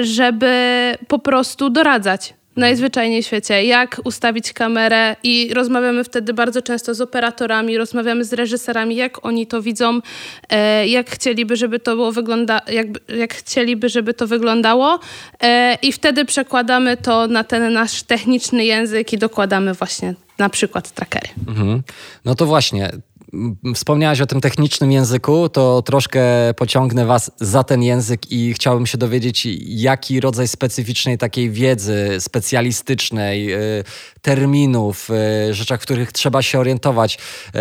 żeby 0.00 0.94
po 1.08 1.18
prostu 1.18 1.70
doradzać 1.70 2.34
najzwyczajniej 2.56 3.22
w 3.22 3.26
świecie, 3.26 3.64
jak 3.64 4.00
ustawić 4.04 4.52
kamerę 4.52 5.16
i 5.22 5.54
rozmawiamy 5.54 6.04
wtedy 6.04 6.34
bardzo 6.34 6.62
często 6.62 6.94
z 6.94 7.00
operatorami, 7.00 7.78
rozmawiamy 7.78 8.24
z 8.24 8.32
reżyserami, 8.32 8.96
jak 8.96 9.24
oni 9.24 9.46
to 9.46 9.62
widzą, 9.62 10.00
e, 10.48 10.86
jak 10.86 11.10
chcieliby, 11.10 11.56
żeby 11.56 11.80
to 11.80 11.96
było 11.96 12.12
wygląda, 12.12 12.60
jak, 12.72 12.86
jak 13.08 13.34
chcieliby, 13.34 13.88
żeby 13.88 14.14
to 14.14 14.26
wyglądało 14.26 14.98
e, 15.42 15.78
i 15.82 15.92
wtedy 15.92 16.24
przekładamy 16.24 16.96
to 16.96 17.26
na 17.26 17.44
ten 17.44 17.72
nasz 17.72 18.02
techniczny 18.02 18.64
język 18.64 19.12
i 19.12 19.18
dokładamy 19.18 19.74
właśnie 19.74 20.14
na 20.38 20.48
przykład 20.48 20.90
trackery. 20.90 21.28
Mhm. 21.48 21.82
No 22.24 22.34
to 22.34 22.46
właśnie, 22.46 22.90
Wspomniałaś 23.74 24.20
o 24.20 24.26
tym 24.26 24.40
technicznym 24.40 24.92
języku, 24.92 25.48
to 25.48 25.82
troszkę 25.82 26.20
pociągnę 26.56 27.06
Was 27.06 27.30
za 27.40 27.64
ten 27.64 27.82
język 27.82 28.32
i 28.32 28.54
chciałbym 28.54 28.86
się 28.86 28.98
dowiedzieć, 28.98 29.48
jaki 29.60 30.20
rodzaj 30.20 30.48
specyficznej 30.48 31.18
takiej 31.18 31.50
wiedzy 31.50 32.16
specjalistycznej, 32.18 33.54
y, 33.54 33.84
terminów, 34.22 35.10
y, 35.50 35.54
rzeczach, 35.54 35.80
w 35.80 35.82
których 35.82 36.12
trzeba 36.12 36.42
się 36.42 36.58
orientować, 36.58 37.14
y, 37.14 37.58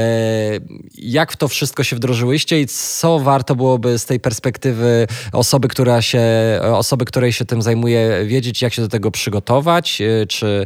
jak 0.97 1.31
w 1.31 1.37
to 1.37 1.47
wszystko 1.47 1.83
się 1.83 1.95
wdrożyłyście 1.95 2.61
i 2.61 2.67
co 2.67 3.19
warto 3.19 3.55
byłoby 3.55 3.99
z 3.99 4.05
tej 4.05 4.19
perspektywy 4.19 5.07
osoby, 5.31 5.67
która 5.67 6.01
się, 6.01 6.21
osoby, 6.61 7.05
której 7.05 7.33
się 7.33 7.45
tym 7.45 7.61
zajmuje, 7.61 8.25
wiedzieć, 8.25 8.61
jak 8.61 8.73
się 8.73 8.81
do 8.81 8.87
tego 8.87 9.11
przygotować, 9.11 10.01
czy 10.29 10.65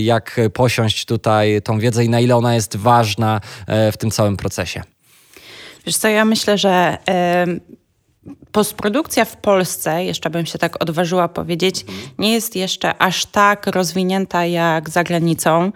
jak 0.00 0.40
posiąść 0.52 1.04
tutaj 1.04 1.62
tą 1.62 1.78
wiedzę 1.78 2.04
i 2.04 2.08
na 2.08 2.20
ile 2.20 2.36
ona 2.36 2.54
jest 2.54 2.76
ważna 2.76 3.40
w 3.92 3.96
tym 3.98 4.07
tym 4.08 4.10
całym 4.10 4.36
procesie? 4.36 4.82
Wiesz 5.86 5.96
co, 5.96 6.08
ja 6.08 6.24
myślę, 6.24 6.58
że 6.58 6.98
postprodukcja 8.52 9.24
w 9.24 9.36
Polsce, 9.36 10.04
jeszcze 10.04 10.30
bym 10.30 10.46
się 10.46 10.58
tak 10.58 10.82
odważyła 10.82 11.28
powiedzieć, 11.28 11.84
nie 12.18 12.32
jest 12.32 12.56
jeszcze 12.56 13.02
aż 13.02 13.26
tak 13.26 13.66
rozwinięta 13.66 14.44
jak 14.44 14.90
za 14.90 15.04
granicą. 15.04 15.72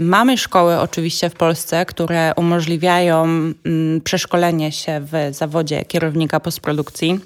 Mamy 0.00 0.38
szkoły 0.38 0.78
oczywiście 0.78 1.30
w 1.30 1.34
Polsce, 1.34 1.86
które 1.86 2.32
umożliwiają 2.36 3.24
mm, 3.24 4.00
przeszkolenie 4.04 4.72
się 4.72 5.00
w 5.00 5.34
zawodzie 5.34 5.84
kierownika 5.84 6.40
postprodukcji 6.40 7.20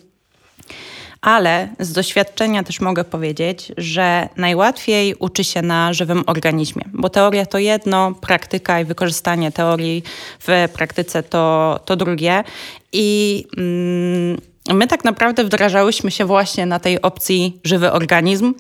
ale 1.25 1.69
z 1.81 1.93
doświadczenia 1.93 2.63
też 2.63 2.81
mogę 2.81 3.05
powiedzieć, 3.05 3.73
że 3.77 4.29
najłatwiej 4.37 5.15
uczy 5.15 5.45
się 5.45 5.63
na 5.63 5.93
żywym 5.93 6.25
organizmie, 6.27 6.83
bo 6.93 7.09
teoria 7.09 7.47
to 7.47 7.59
jedno, 7.59 8.13
praktyka 8.21 8.81
i 8.81 8.85
wykorzystanie 8.85 9.53
teorii 9.53 10.03
w 10.41 10.69
praktyce 10.73 11.23
to, 11.23 11.81
to 11.85 11.97
drugie. 11.97 12.45
I 12.93 13.45
mm, 13.57 14.41
my 14.73 14.87
tak 14.87 15.05
naprawdę 15.05 15.45
wdrażałyśmy 15.45 16.11
się 16.11 16.25
właśnie 16.25 16.67
na 16.67 16.79
tej 16.79 17.03
opcji 17.03 17.61
żywy 17.65 17.93
organizm. 17.93 18.55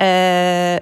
E, 0.00 0.80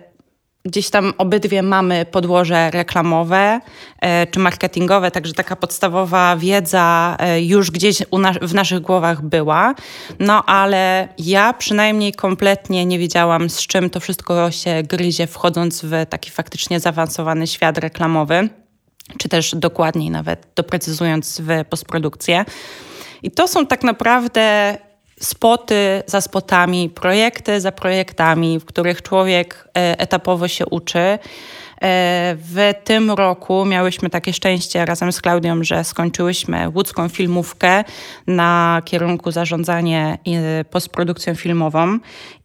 Gdzieś 0.69 0.91
tam 0.91 1.15
obydwie 1.19 1.63
mamy 1.63 2.07
podłoże 2.07 2.71
reklamowe 2.71 3.61
e, 4.01 4.27
czy 4.27 4.41
marketingowe, 4.41 5.11
także 5.11 5.35
taka 5.35 5.57
podstawowa 5.57 6.37
wiedza 6.37 7.17
e, 7.19 7.43
już 7.43 7.71
gdzieś 7.71 8.03
w 8.43 8.55
naszych 8.55 8.81
głowach 8.81 9.23
była. 9.23 9.75
No 10.19 10.45
ale 10.45 11.09
ja 11.19 11.53
przynajmniej 11.53 12.13
kompletnie 12.13 12.87
nie 12.87 12.99
wiedziałam, 12.99 13.51
z 13.51 13.67
czym 13.67 13.91
to 13.91 14.01
wszystko 14.01 14.51
się 14.51 14.83
gryzie, 14.83 15.27
wchodząc 15.27 15.85
w 15.85 15.93
taki 16.09 16.31
faktycznie 16.31 16.81
zaawansowany 16.81 17.47
świat 17.47 17.79
reklamowy, 17.79 18.49
czy 19.19 19.29
też 19.29 19.55
dokładniej 19.55 20.11
nawet 20.11 20.47
doprecyzując 20.57 21.41
w 21.41 21.65
postprodukcję. 21.65 22.45
I 23.23 23.31
to 23.31 23.49
są 23.49 23.67
tak 23.67 23.85
naprawdę 23.85 24.77
spoty 25.21 26.03
za 26.07 26.21
spotami, 26.21 26.91
projekty 26.91 27.61
za 27.61 27.73
projektami, 27.73 28.59
w 28.59 28.65
których 28.65 29.03
człowiek 29.03 29.69
e, 29.77 30.01
etapowo 30.01 30.49
się 30.49 30.67
uczy. 30.67 31.19
E, 31.83 32.37
w 32.39 32.73
tym 32.85 33.11
roku 33.11 33.65
miałyśmy 33.65 34.11
takie 34.11 34.33
szczęście 34.33 34.85
razem 34.85 35.13
z 35.13 35.21
Klaudią, 35.21 35.65
że 35.65 35.85
skończyłyśmy 35.85 36.69
łódzką 36.69 37.09
filmówkę 37.09 37.85
na 38.27 38.83
kierunku 38.85 39.31
zarządzanie 39.31 40.19
postprodukcją 40.71 41.35
filmową 41.35 41.99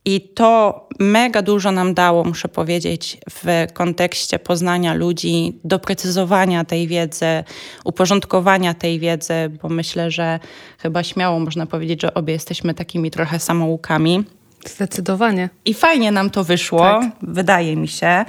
i 0.05 0.21
to 0.21 0.87
mega 0.99 1.41
dużo 1.41 1.71
nam 1.71 1.93
dało, 1.93 2.23
muszę 2.23 2.47
powiedzieć, 2.47 3.17
w 3.29 3.67
kontekście 3.73 4.39
poznania 4.39 4.93
ludzi, 4.93 5.59
doprecyzowania 5.63 6.65
tej 6.65 6.87
wiedzy, 6.87 7.43
uporządkowania 7.85 8.73
tej 8.73 8.99
wiedzy, 8.99 9.33
bo 9.61 9.69
myślę, 9.69 10.11
że 10.11 10.39
chyba 10.79 11.03
śmiało 11.03 11.39
można 11.39 11.65
powiedzieć, 11.65 12.01
że 12.01 12.13
obie 12.13 12.33
jesteśmy 12.33 12.73
takimi 12.73 13.11
trochę 13.11 13.39
samoukami. 13.39 14.23
Zdecydowanie. 14.67 15.49
I 15.65 15.73
fajnie 15.73 16.11
nam 16.11 16.29
to 16.29 16.43
wyszło, 16.43 16.79
tak. 16.79 17.11
wydaje 17.21 17.75
mi 17.75 17.87
się, 17.87 18.25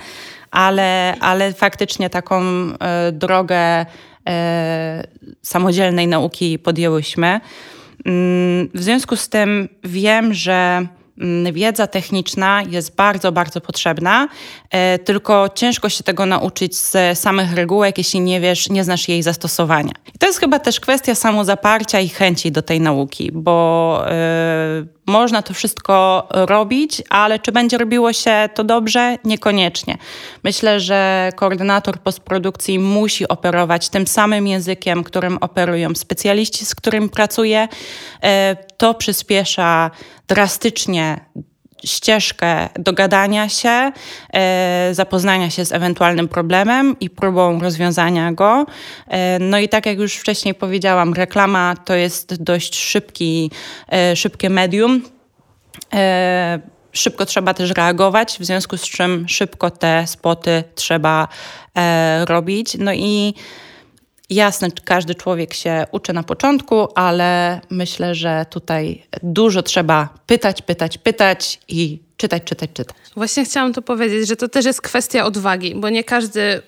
ale, 0.55 1.15
ale 1.21 1.53
faktycznie 1.53 2.11
taką 2.11 2.43
y, 2.43 3.13
drogę 3.13 3.83
y, 3.83 3.87
samodzielnej 5.43 6.09
nauki 6.09 6.59
podjęłyśmy. 6.59 7.41
Mm, 8.05 8.69
w 8.75 8.83
związku 8.83 9.17
z 9.17 9.29
tym 9.29 9.69
wiem, 9.85 10.35
że 10.35 10.87
wiedza 11.53 11.87
techniczna 11.87 12.63
jest 12.71 12.97
bardzo, 12.97 13.33
bardzo 13.33 13.61
potrzebna, 13.61 14.29
e, 14.71 14.99
tylko 14.99 15.49
ciężko 15.55 15.89
się 15.89 16.05
tego 16.05 16.27
nauczyć 16.27 16.77
z 16.77 17.19
samych 17.19 17.53
regułek, 17.53 17.99
jeśli 17.99 18.21
nie 18.21 18.41
wiesz, 18.41 18.71
nie 18.71 18.85
znasz 18.85 19.09
jej 19.09 19.23
zastosowania. 19.23 19.93
I 20.15 20.19
to 20.19 20.27
jest 20.27 20.41
chyba 20.41 20.59
też 20.59 20.81
kwestia 20.81 21.15
samozaparcia 21.15 22.01
i 22.01 22.09
chęci 22.09 22.53
do 22.53 22.63
tej 22.63 22.81
nauki, 22.81 23.31
bo 23.33 24.05
yy, 24.07 24.95
można 25.07 25.43
to 25.43 25.55
wszystko 25.55 26.27
robić, 26.31 27.03
ale 27.09 27.39
czy 27.39 27.53
będzie 27.53 27.79
robiło 27.79 28.13
się 28.13 28.49
to 28.55 28.65
dobrze? 28.65 29.19
Niekoniecznie. 29.25 29.99
Myślę, 30.45 30.81
że 30.81 31.31
koordynator 31.37 31.99
postprodukcji 31.99 32.79
musi 32.79 33.29
operować 33.29 33.89
tym 33.89 34.07
samym 34.07 34.47
językiem, 34.47 35.05
którym 35.05 35.39
operują 35.41 35.95
specjaliści, 35.95 36.67
z 36.67 36.75
którymi 36.75 37.09
pracuje. 37.09 37.69
E, 38.23 38.57
to 38.77 38.95
przyspiesza 38.95 39.91
drastycznie 40.29 41.21
ścieżkę 41.85 42.69
dogadania 42.79 43.49
się, 43.49 43.93
e, 44.33 44.89
zapoznania 44.93 45.51
się 45.51 45.65
z 45.65 45.73
ewentualnym 45.73 46.29
problemem 46.29 46.97
i 47.01 47.11
próbą 47.11 47.61
rozwiązania 47.61 48.33
go. 48.33 48.67
E, 49.09 49.39
no 49.39 49.59
i 49.59 49.69
tak 49.69 49.87
jak 49.87 49.99
już 49.99 50.17
wcześniej 50.17 50.55
powiedziałam, 50.55 51.15
reklama 51.15 51.75
to 51.85 51.95
jest 51.95 52.43
dość 52.43 52.77
szybki, 52.77 53.51
e, 53.93 54.17
szybkie 54.17 54.51
medium. 54.51 55.03
Szybko 56.93 57.27
trzeba 57.27 57.55
też 57.55 57.71
reagować, 57.71 58.37
w 58.41 58.45
związku 58.45 58.77
z 58.77 58.83
czym 58.83 59.29
szybko 59.29 59.71
te 59.71 60.07
spoty 60.07 60.65
trzeba 60.75 61.29
robić. 62.27 62.77
No 62.79 62.93
i 62.93 63.35
Jasne, 64.31 64.69
każdy 64.85 65.15
człowiek 65.15 65.55
się 65.55 65.87
uczy 65.93 66.13
na 66.13 66.23
początku, 66.23 66.89
ale 66.95 67.61
myślę, 67.71 68.15
że 68.15 68.47
tutaj 68.51 69.07
dużo 69.23 69.63
trzeba 69.63 70.09
pytać, 70.27 70.63
pytać, 70.63 70.99
pytać 70.99 71.61
i 71.69 71.99
czytać, 72.17 72.45
czytać, 72.45 72.71
czytać. 72.75 72.97
Właśnie 73.17 73.45
chciałam 73.45 73.73
tu 73.73 73.83
powiedzieć, 73.83 74.29
że 74.29 74.37
to 74.37 74.49
też 74.49 74.65
jest 74.65 74.83
kwestia 74.83 75.25
odwagi, 75.25 75.75
bo 75.75 75.91
nie 75.91 76.05
każdy 76.05 76.63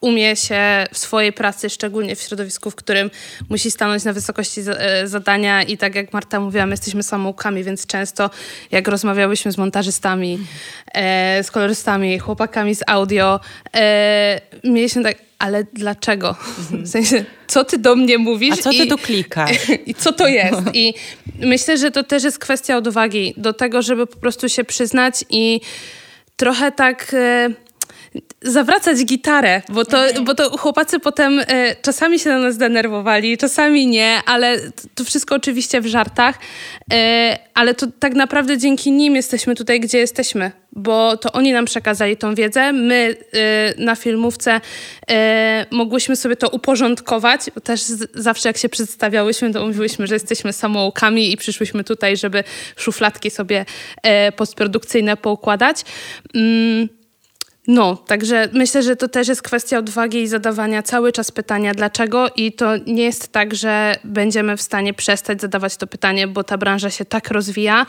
umie 0.00 0.36
się 0.36 0.86
w 0.92 0.98
swojej 0.98 1.32
pracy, 1.32 1.70
szczególnie 1.70 2.16
w 2.16 2.20
środowisku, 2.20 2.70
w 2.70 2.74
którym 2.74 3.10
musi 3.48 3.70
stanąć 3.70 4.04
na 4.04 4.12
wysokości 4.12 4.60
e, 4.66 5.08
zadania 5.08 5.62
i 5.62 5.76
tak 5.76 5.94
jak 5.94 6.12
Marta 6.12 6.40
mówiła, 6.40 6.66
my 6.66 6.72
jesteśmy 6.72 7.02
samoukami, 7.02 7.64
więc 7.64 7.86
często 7.86 8.30
jak 8.70 8.88
rozmawiałyśmy 8.88 9.52
z 9.52 9.58
montażystami, 9.58 10.38
e, 10.94 11.44
z 11.44 11.50
kolorystami, 11.50 12.18
chłopakami 12.18 12.74
z 12.74 12.82
audio, 12.86 13.40
e, 13.76 14.40
mieliśmy 14.64 15.02
tak, 15.02 15.16
ale 15.38 15.64
dlaczego? 15.72 16.36
W 16.84 16.88
sensie, 16.88 17.24
co 17.46 17.64
ty 17.64 17.78
do 17.78 17.96
mnie 17.96 18.18
mówisz? 18.18 18.52
A 18.52 18.62
co 18.62 18.70
ty 18.70 18.84
i, 18.84 18.88
tu 18.88 18.98
klikasz? 18.98 19.56
I 19.86 19.94
co 19.94 20.12
to 20.12 20.28
jest? 20.28 20.62
I 20.74 20.94
myślę, 21.40 21.78
że 21.78 21.90
to 21.90 22.04
też 22.04 22.24
jest 22.24 22.38
kwestia 22.38 22.76
odwagi 22.76 23.34
do 23.36 23.52
tego, 23.52 23.82
żeby 23.82 24.06
po 24.06 24.16
prostu 24.16 24.48
się 24.48 24.64
przyznać 24.64 25.24
i 25.30 25.60
trochę 26.36 26.72
tak... 26.72 27.14
E, 27.14 27.48
zawracać 28.42 29.04
gitarę, 29.04 29.62
bo 29.68 29.84
to, 29.84 30.08
okay. 30.10 30.22
bo 30.22 30.34
to 30.34 30.58
chłopacy 30.58 31.00
potem 31.00 31.40
e, 31.46 31.76
czasami 31.82 32.18
się 32.18 32.30
na 32.30 32.38
nas 32.38 32.56
denerwowali, 32.56 33.38
czasami 33.38 33.86
nie, 33.86 34.20
ale 34.26 34.58
to 34.94 35.04
wszystko 35.04 35.34
oczywiście 35.34 35.80
w 35.80 35.86
żartach, 35.86 36.38
e, 36.92 37.38
ale 37.54 37.74
to 37.74 37.86
tak 37.98 38.14
naprawdę 38.14 38.58
dzięki 38.58 38.92
nim 38.92 39.16
jesteśmy 39.16 39.54
tutaj, 39.54 39.80
gdzie 39.80 39.98
jesteśmy, 39.98 40.52
bo 40.72 41.16
to 41.16 41.32
oni 41.32 41.52
nam 41.52 41.64
przekazali 41.64 42.16
tą 42.16 42.34
wiedzę, 42.34 42.72
my 42.72 43.16
e, 43.32 43.84
na 43.84 43.96
filmówce 43.96 44.60
e, 45.10 45.66
mogłyśmy 45.70 46.16
sobie 46.16 46.36
to 46.36 46.48
uporządkować, 46.48 47.40
też 47.64 47.82
z, 47.82 48.10
zawsze 48.14 48.48
jak 48.48 48.56
się 48.56 48.68
przedstawiałyśmy, 48.68 49.52
to 49.52 49.66
mówiłyśmy, 49.66 50.06
że 50.06 50.14
jesteśmy 50.14 50.52
samoukami 50.52 51.32
i 51.32 51.36
przyszłyśmy 51.36 51.84
tutaj, 51.84 52.16
żeby 52.16 52.44
szufladki 52.76 53.30
sobie 53.30 53.64
e, 54.02 54.32
postprodukcyjne 54.32 55.16
poukładać. 55.16 55.84
Mm 56.34 56.99
no, 57.70 57.96
także 57.96 58.48
myślę, 58.52 58.82
że 58.82 58.96
to 58.96 59.08
też 59.08 59.28
jest 59.28 59.42
kwestia 59.42 59.78
odwagi 59.78 60.18
i 60.18 60.28
zadawania 60.28 60.82
cały 60.82 61.12
czas 61.12 61.30
pytania 61.30 61.74
dlaczego 61.74 62.26
i 62.36 62.52
to 62.52 62.76
nie 62.86 63.02
jest 63.02 63.32
tak, 63.32 63.54
że 63.54 63.96
będziemy 64.04 64.56
w 64.56 64.62
stanie 64.62 64.94
przestać 64.94 65.40
zadawać 65.40 65.76
to 65.76 65.86
pytanie, 65.86 66.28
bo 66.28 66.44
ta 66.44 66.58
branża 66.58 66.90
się 66.90 67.04
tak 67.04 67.30
rozwija. 67.30 67.86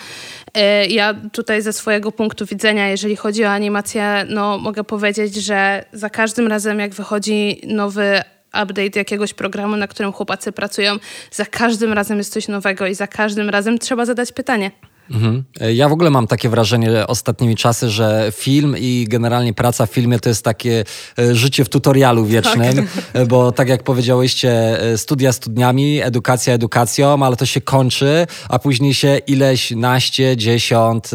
E, 0.53 0.87
ja 0.87 1.13
tutaj 1.31 1.61
ze 1.61 1.73
swojego 1.73 2.11
punktu 2.11 2.45
widzenia, 2.45 2.89
jeżeli 2.89 3.15
chodzi 3.15 3.45
o 3.45 3.49
animację, 3.49 4.25
no 4.29 4.57
mogę 4.57 4.83
powiedzieć, 4.83 5.35
że 5.35 5.85
za 5.93 6.09
każdym 6.09 6.47
razem 6.47 6.79
jak 6.79 6.93
wychodzi 6.93 7.61
nowy 7.67 8.21
update 8.63 8.99
jakiegoś 8.99 9.33
programu, 9.33 9.75
na 9.75 9.87
którym 9.87 10.11
chłopacy 10.11 10.51
pracują, 10.51 10.95
za 11.31 11.45
każdym 11.45 11.93
razem 11.93 12.17
jest 12.17 12.33
coś 12.33 12.47
nowego 12.47 12.87
i 12.87 12.95
za 12.95 13.07
każdym 13.07 13.49
razem 13.49 13.79
trzeba 13.79 14.05
zadać 14.05 14.31
pytanie. 14.31 14.71
Mhm. 15.13 15.43
Ja 15.73 15.89
w 15.89 15.91
ogóle 15.91 16.09
mam 16.09 16.27
takie 16.27 16.49
wrażenie 16.49 17.07
ostatnimi 17.07 17.55
czasy, 17.55 17.89
że 17.89 18.31
film 18.35 18.75
i 18.79 19.05
generalnie 19.09 19.53
praca 19.53 19.85
w 19.85 19.89
filmie 19.91 20.19
to 20.19 20.29
jest 20.29 20.43
takie 20.43 20.83
e, 21.19 21.35
życie 21.35 21.65
w 21.65 21.69
tutorialu 21.69 22.25
wiecznym, 22.25 22.75
tak. 22.75 22.85
E, 23.13 23.25
bo 23.25 23.51
tak 23.51 23.69
jak 23.69 23.83
powiedziałyście, 23.83 24.81
e, 24.81 24.97
studia 24.97 25.33
studniami, 25.33 26.01
edukacja 26.01 26.53
edukacją, 26.53 27.25
ale 27.25 27.35
to 27.35 27.45
się 27.45 27.61
kończy, 27.61 28.27
a 28.49 28.59
później 28.59 28.93
się 28.93 29.17
ileś 29.27 29.71
naście, 29.71 30.37
dziesiąt, 30.37 31.11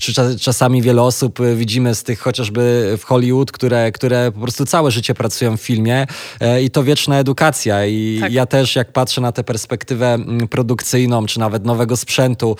czy 0.00 0.12
czasami 0.40 0.82
wiele 0.82 1.02
osób 1.02 1.38
widzimy 1.56 1.94
z 1.94 2.02
tych 2.02 2.20
chociażby 2.20 2.94
w 2.98 3.04
Hollywood, 3.04 3.52
które, 3.52 3.92
które 3.92 4.32
po 4.32 4.40
prostu 4.40 4.66
całe 4.66 4.90
życie 4.90 5.14
pracują 5.14 5.56
w 5.56 5.60
filmie 5.60 6.06
i 6.62 6.70
to 6.70 6.84
wieczna 6.84 7.18
edukacja 7.18 7.86
i 7.86 8.18
tak. 8.20 8.32
ja 8.32 8.46
też 8.46 8.76
jak 8.76 8.92
patrzę 8.92 9.20
na 9.20 9.32
tę 9.32 9.44
perspektywę 9.44 10.14
mm, 10.14 10.48
produkcyjną, 10.48 11.26
czy 11.26 11.40
nawet 11.40 11.64
nowego 11.64 11.96
sprzętu, 11.96 12.56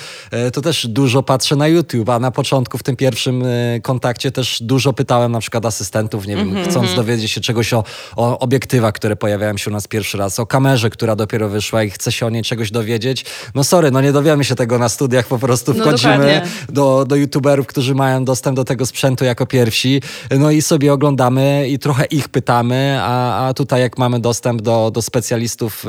to 0.53 0.61
też 0.61 0.72
też 0.73 0.87
dużo 0.87 1.23
patrzę 1.23 1.57
na 1.57 1.69
YouTube, 1.69 2.09
a 2.09 2.19
na 2.19 2.31
początku 2.31 2.79
w 2.79 2.83
tym 2.83 2.97
pierwszym 2.97 3.43
e, 3.47 3.81
kontakcie 3.81 4.33
też 4.33 4.63
dużo 4.63 4.93
pytałem 4.93 5.33
na 5.33 5.41
przykład 5.41 5.67
asystentów, 5.67 6.27
nie 6.27 6.37
wiem, 6.37 6.49
mm 6.49 6.65
-hmm. 6.65 6.69
chcąc 6.69 6.77
mhm. 6.77 6.97
dowiedzieć 6.97 7.31
się 7.31 7.41
czegoś 7.41 7.73
o, 7.73 7.85
o 8.17 8.39
obiektywach, 8.39 8.93
które 8.95 9.17
pojawiają 9.17 9.57
się 9.57 9.71
u 9.71 9.73
nas 9.73 9.89
pierwszy 9.89 10.19
raz, 10.19 10.41
o 10.41 10.47
kamerze, 10.47 10.91
która 10.91 11.17
dopiero 11.17 11.49
wyszła 11.49 11.83
i 11.83 11.91
chce 11.91 12.13
się 12.13 12.27
o 12.27 12.31
niej 12.31 12.43
czegoś 12.43 12.71
dowiedzieć. 12.71 13.25
No 13.55 13.65
sorry, 13.65 13.91
no 13.91 14.01
nie 14.01 14.13
dowiemy 14.13 14.45
się 14.45 14.55
tego 14.55 14.79
na 14.79 14.89
studiach, 14.89 15.27
po 15.27 15.39
prostu 15.39 15.75
no 15.75 15.85
wchodzimy 15.85 16.43
no 16.69 16.75
do, 16.75 17.05
do 17.05 17.17
youtuberów, 17.17 17.67
którzy 17.67 17.95
mają 17.95 18.25
dostęp 18.25 18.57
do 18.57 18.65
tego 18.65 18.87
sprzętu 18.87 19.25
jako 19.25 19.47
pierwsi, 19.47 20.03
no 20.39 20.51
i 20.51 20.63
sobie 20.63 20.93
oglądamy 20.93 21.69
i 21.69 21.79
trochę 21.79 22.05
ich 22.05 22.29
pytamy, 22.29 22.99
a, 23.01 23.47
a 23.49 23.55
tutaj 23.55 23.81
jak 23.81 23.99
mamy 23.99 24.21
dostęp 24.21 24.63
do, 24.63 24.91
do 24.91 25.03
specjalistów 25.03 25.85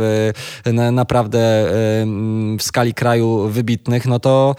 y, 0.66 0.74
naprawdę 0.74 1.68
y, 1.68 2.06
w 2.58 2.64
skali 2.64 2.94
kraju 2.94 3.48
wybitnych, 3.50 4.06
no 4.06 4.20
to 4.20 4.56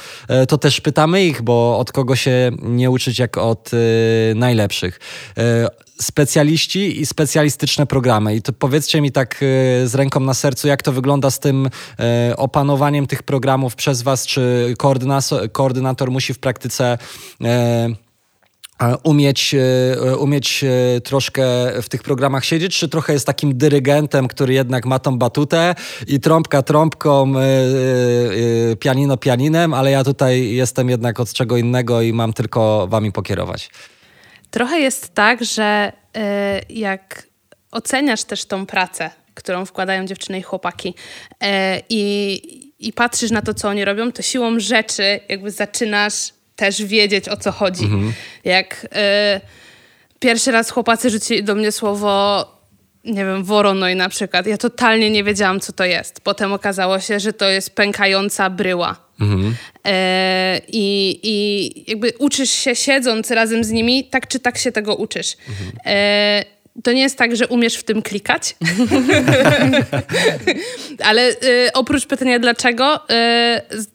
to 0.49 0.59
też 0.59 0.81
pytamy 0.81 1.25
ich, 1.25 1.43
bo 1.43 1.79
od 1.79 1.93
kogo 1.93 2.17
się 2.17 2.51
nie 2.63 2.91
uczyć 2.91 3.19
jak 3.19 3.39
od 3.39 3.71
e, 3.75 4.35
najlepszych 4.35 5.01
e, 5.39 5.69
specjaliści 6.01 7.01
i 7.01 7.07
specjalistyczne 7.07 7.87
programy. 7.87 8.37
I 8.37 8.43
to 8.43 8.53
powiedzcie 8.53 9.01
mi 9.01 9.13
tak 9.13 9.37
z 9.85 9.95
ręką 9.95 10.21
na 10.21 10.35
sercu, 10.35 10.69
jak 10.69 10.83
to 10.83 10.93
wygląda 10.93 11.31
z 11.31 11.39
tym 11.39 11.69
opanowaniem 12.37 13.07
tych 13.07 13.23
programów 13.23 13.75
przez 13.77 14.03
Was? 14.03 14.27
Czy 14.27 14.75
koordynator 15.53 16.11
musi 16.11 16.35
w 16.35 16.39
praktyce 16.39 16.99
umieć, 19.03 19.55
e, 19.55 20.17
umieć 20.17 20.65
e, 20.65 21.01
troszkę 21.01 21.43
w 21.83 21.89
tych 21.89 22.03
programach 22.03 22.45
siedzieć, 22.45 22.79
czy 22.79 22.89
trochę 22.89 23.13
jest 23.13 23.27
takim 23.27 23.59
dyrygentem, 23.59 24.29
który 24.29 24.55
jednak 24.55 24.87
ma 24.87 24.99
tą 24.99 25.19
batutę 25.19 25.75
i 26.07 26.21
trąbka 26.21 26.63
trąbką, 26.63 27.35
e, 27.39 28.77
pianino 28.77 29.17
pianinem, 29.17 29.75
ale 29.75 29.91
ja 29.91 30.05
tutaj 30.05 30.51
jestem 30.51 30.89
jednak 30.89 31.21
od 31.21 31.33
czego 31.33 31.57
innego 31.57 32.03
i 32.03 32.13
mam 32.13 32.33
tylko 32.33 32.87
wami 32.89 33.13
pokierować. 33.13 33.71
Trochę 34.51 34.81
jest 34.81 35.15
tak, 35.15 35.45
że 35.45 35.93
jak 36.69 37.27
oceniasz 37.71 38.25
też 38.25 38.45
tą 38.45 38.67
pracę, 38.67 39.11
którą 39.35 39.65
wkładają 39.65 40.07
dziewczyny 40.07 40.39
i 40.39 40.43
chłopaki 40.43 40.95
i, 41.89 42.73
i 42.79 42.93
patrzysz 42.93 43.31
na 43.31 43.43
to, 43.43 43.55
co 43.55 43.69
oni 43.69 43.85
robią, 43.85 44.13
to 44.13 44.23
siłą 44.23 44.61
rzeczy 44.61 45.21
jakby 45.29 45.51
zaczynasz 45.51 46.33
też 46.57 46.85
wiedzieć 46.85 47.29
o 47.29 47.37
co 47.37 47.53
chodzi. 47.53 47.85
Mhm. 47.85 48.13
Jak 48.45 48.85
y, 48.85 48.89
pierwszy 50.21 50.51
raz 50.51 50.71
chłopacy 50.71 51.11
rzucili 51.11 51.45
do 51.45 51.55
mnie 51.55 51.73
słowo 51.73 52.55
nie 53.05 53.25
wiem, 53.25 53.45
woronoj 53.45 53.97
na 53.97 54.09
przykład. 54.09 54.47
Ja 54.47 54.59
totalnie 54.59 55.11
nie 55.11 55.25
wiedziałam, 55.25 55.61
co 55.61 55.73
to 55.73 55.85
jest. 55.85 56.21
Potem 56.21 56.53
okazało 56.53 57.01
się, 57.01 57.21
że 57.21 57.33
to 57.33 57.49
jest 57.49 57.75
pękająca 57.75 58.51
bryła. 58.51 58.97
Mhm. 59.21 59.55
E, 59.87 60.61
i, 60.69 61.21
I 61.23 61.91
jakby 61.91 62.13
uczysz 62.19 62.51
się 62.51 62.77
siedząc 62.77 63.31
razem 63.31 63.65
z 63.65 63.71
nimi, 63.71 64.05
tak 64.05 64.29
czy 64.29 64.41
tak 64.41 64.59
się 64.59 64.73
tego 64.73 64.95
uczysz. 64.97 65.37
Mhm. 65.49 65.71
E, 65.87 66.45
to 66.83 66.93
nie 66.93 67.01
jest 67.01 67.19
tak, 67.19 67.37
że 67.37 67.49
umiesz 67.49 67.77
w 67.77 67.85
tym 67.85 68.03
klikać. 68.03 68.57
Ale 71.09 71.31
y, 71.31 71.73
oprócz 71.73 72.07
pytania 72.07 72.39
dlaczego, 72.39 72.97
y, 72.97 73.94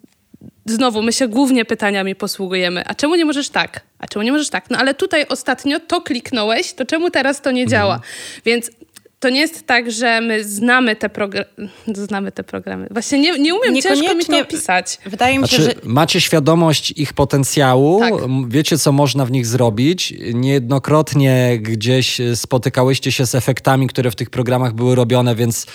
znowu 0.70 1.02
my 1.02 1.14
się 1.14 1.28
głównie 1.28 1.66
pytaniami 1.66 2.16
posługujemy. 2.16 2.84
A 2.86 2.96
czemu 2.96 3.16
nie 3.16 3.26
możesz 3.26 3.50
tak? 3.50 3.82
A 4.00 4.08
czemu 4.08 4.24
nie 4.24 4.32
możesz 4.32 4.50
tak? 4.50 4.70
No 4.70 4.78
ale 4.78 4.94
tutaj 4.94 5.26
ostatnio 5.30 5.80
to 5.80 6.02
kliknąłeś, 6.02 6.74
to 6.74 6.86
czemu 6.86 7.10
teraz 7.10 7.42
to 7.42 7.52
nie 7.52 7.68
działa? 7.68 7.94
Mhm. 7.96 8.14
Więc 8.46 8.72
to 9.20 9.30
nie 9.30 9.40
jest 9.40 9.68
tak, 9.68 9.92
że 9.92 10.22
my 10.22 10.44
znamy 10.44 10.96
te, 10.96 11.08
progr- 11.08 11.46
znamy 11.94 12.32
te 12.32 12.44
programy. 12.44 12.88
Właśnie 12.92 13.20
nie, 13.20 13.40
nie 13.40 13.56
umiem 13.56 13.82
ciężko 13.82 14.16
mi 14.16 14.26
to 14.26 14.40
opisać. 14.40 14.98
Wydaje 15.06 15.40
mi 15.40 15.48
się, 15.48 15.56
znaczy, 15.56 15.80
że... 15.84 15.90
Macie 15.90 16.22
świadomość 16.22 16.92
ich 16.92 17.14
potencjału, 17.14 18.00
tak. 18.00 18.14
wiecie, 18.48 18.78
co 18.78 18.92
można 18.92 19.26
w 19.26 19.32
nich 19.32 19.46
zrobić. 19.46 20.14
Niejednokrotnie 20.34 21.60
gdzieś 21.62 22.22
spotykałyście 22.36 23.12
się 23.12 23.26
z 23.26 23.36
efektami, 23.36 23.88
które 23.88 24.12
w 24.12 24.16
tych 24.16 24.30
programach 24.30 24.74
były 24.74 24.96
robione, 24.96 25.36
więc 25.36 25.66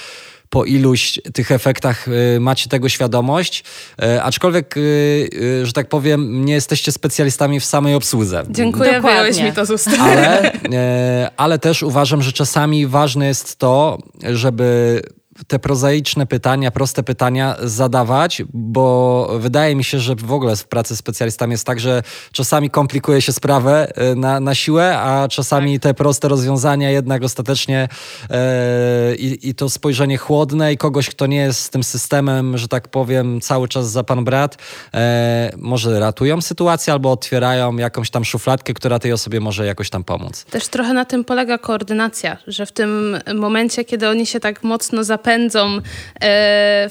po 0.51 0.65
iluś 0.65 1.21
tych 1.35 1.53
efektach 1.53 2.09
y, 2.09 2.41
macie 2.41 2.69
tego 2.69 2.89
świadomość, 2.89 3.65
y, 4.03 4.23
aczkolwiek, 4.23 4.77
y, 4.77 5.61
że 5.63 5.73
tak 5.73 5.89
powiem, 5.89 6.45
nie 6.45 6.55
jesteście 6.55 6.93
specjalistami 6.93 7.61
w 7.61 7.65
samej 7.65 7.95
obsłudze. 7.95 8.43
Dziękuję, 8.51 9.01
wyjąłeś 9.01 9.41
mi 9.41 9.53
to 9.53 9.67
z 9.67 9.71
ust. 9.71 9.89
Ale, 10.01 10.53
ale 11.37 11.59
też 11.59 11.83
uważam, 11.83 12.23
że 12.23 12.33
czasami 12.33 12.87
ważne 12.87 13.27
jest 13.27 13.57
to, 13.57 13.99
żeby 14.23 15.03
te 15.47 15.59
prozaiczne 15.59 16.27
pytania, 16.27 16.70
proste 16.70 17.03
pytania 17.03 17.57
zadawać, 17.62 18.42
bo 18.53 19.29
wydaje 19.38 19.77
mi 19.77 19.85
się, 19.85 19.99
że 19.99 20.14
w 20.14 20.33
ogóle 20.33 20.57
w 20.57 20.66
pracy 20.66 20.97
specjalistami 20.97 21.53
jest 21.53 21.66
tak, 21.66 21.81
że 21.81 22.03
czasami 22.33 22.70
komplikuje 22.70 23.23
się 23.23 23.33
sprawę 23.33 23.97
e, 23.97 24.14
na, 24.14 24.40
na 24.40 24.55
siłę, 24.55 24.99
a 24.99 25.29
czasami 25.29 25.81
tak. 25.81 25.83
te 25.83 25.94
proste 25.94 26.29
rozwiązania 26.29 26.90
jednak 26.90 27.23
ostatecznie 27.23 27.88
e, 28.31 29.14
i, 29.14 29.49
i 29.49 29.55
to 29.55 29.70
spojrzenie 29.70 30.18
chłodne 30.18 30.73
i 30.73 30.77
kogoś, 30.77 31.11
kto 31.11 31.27
nie 31.27 31.37
jest 31.37 31.61
z 31.61 31.70
tym 31.70 31.85
systemem, 31.85 32.59
że 32.59 32.68
tak 32.68 32.88
powiem, 32.88 33.40
cały 33.40 33.68
czas 33.68 33.90
za 33.90 34.05
pan 34.05 34.25
brat, 34.25 34.57
e, 34.94 35.53
może 35.57 36.01
ratują 36.01 36.40
sytuację 36.40 36.92
albo 36.92 37.12
otwierają 37.12 37.77
jakąś 37.77 38.11
tam 38.11 38.25
szufladkę, 38.25 38.75
która 38.75 38.99
tej 38.99 39.12
osobie 39.12 39.40
może 39.40 39.66
jakoś 39.66 39.90
tam 39.90 40.05
pomóc. 40.05 40.44
Też 40.44 40.68
trochę 40.68 40.92
na 40.92 41.05
tym 41.05 41.25
polega 41.25 41.59
koordynacja, 41.59 42.37
że 42.47 42.66
w 42.66 42.73
tym 42.73 43.18
momencie, 43.35 43.85
kiedy 43.85 44.09
oni 44.09 44.27
się 44.27 44.40
tak 44.40 44.64
mocno 44.64 45.05
zapewniają, 45.05 45.24
pędzą 45.25 45.77
e, 45.77 45.81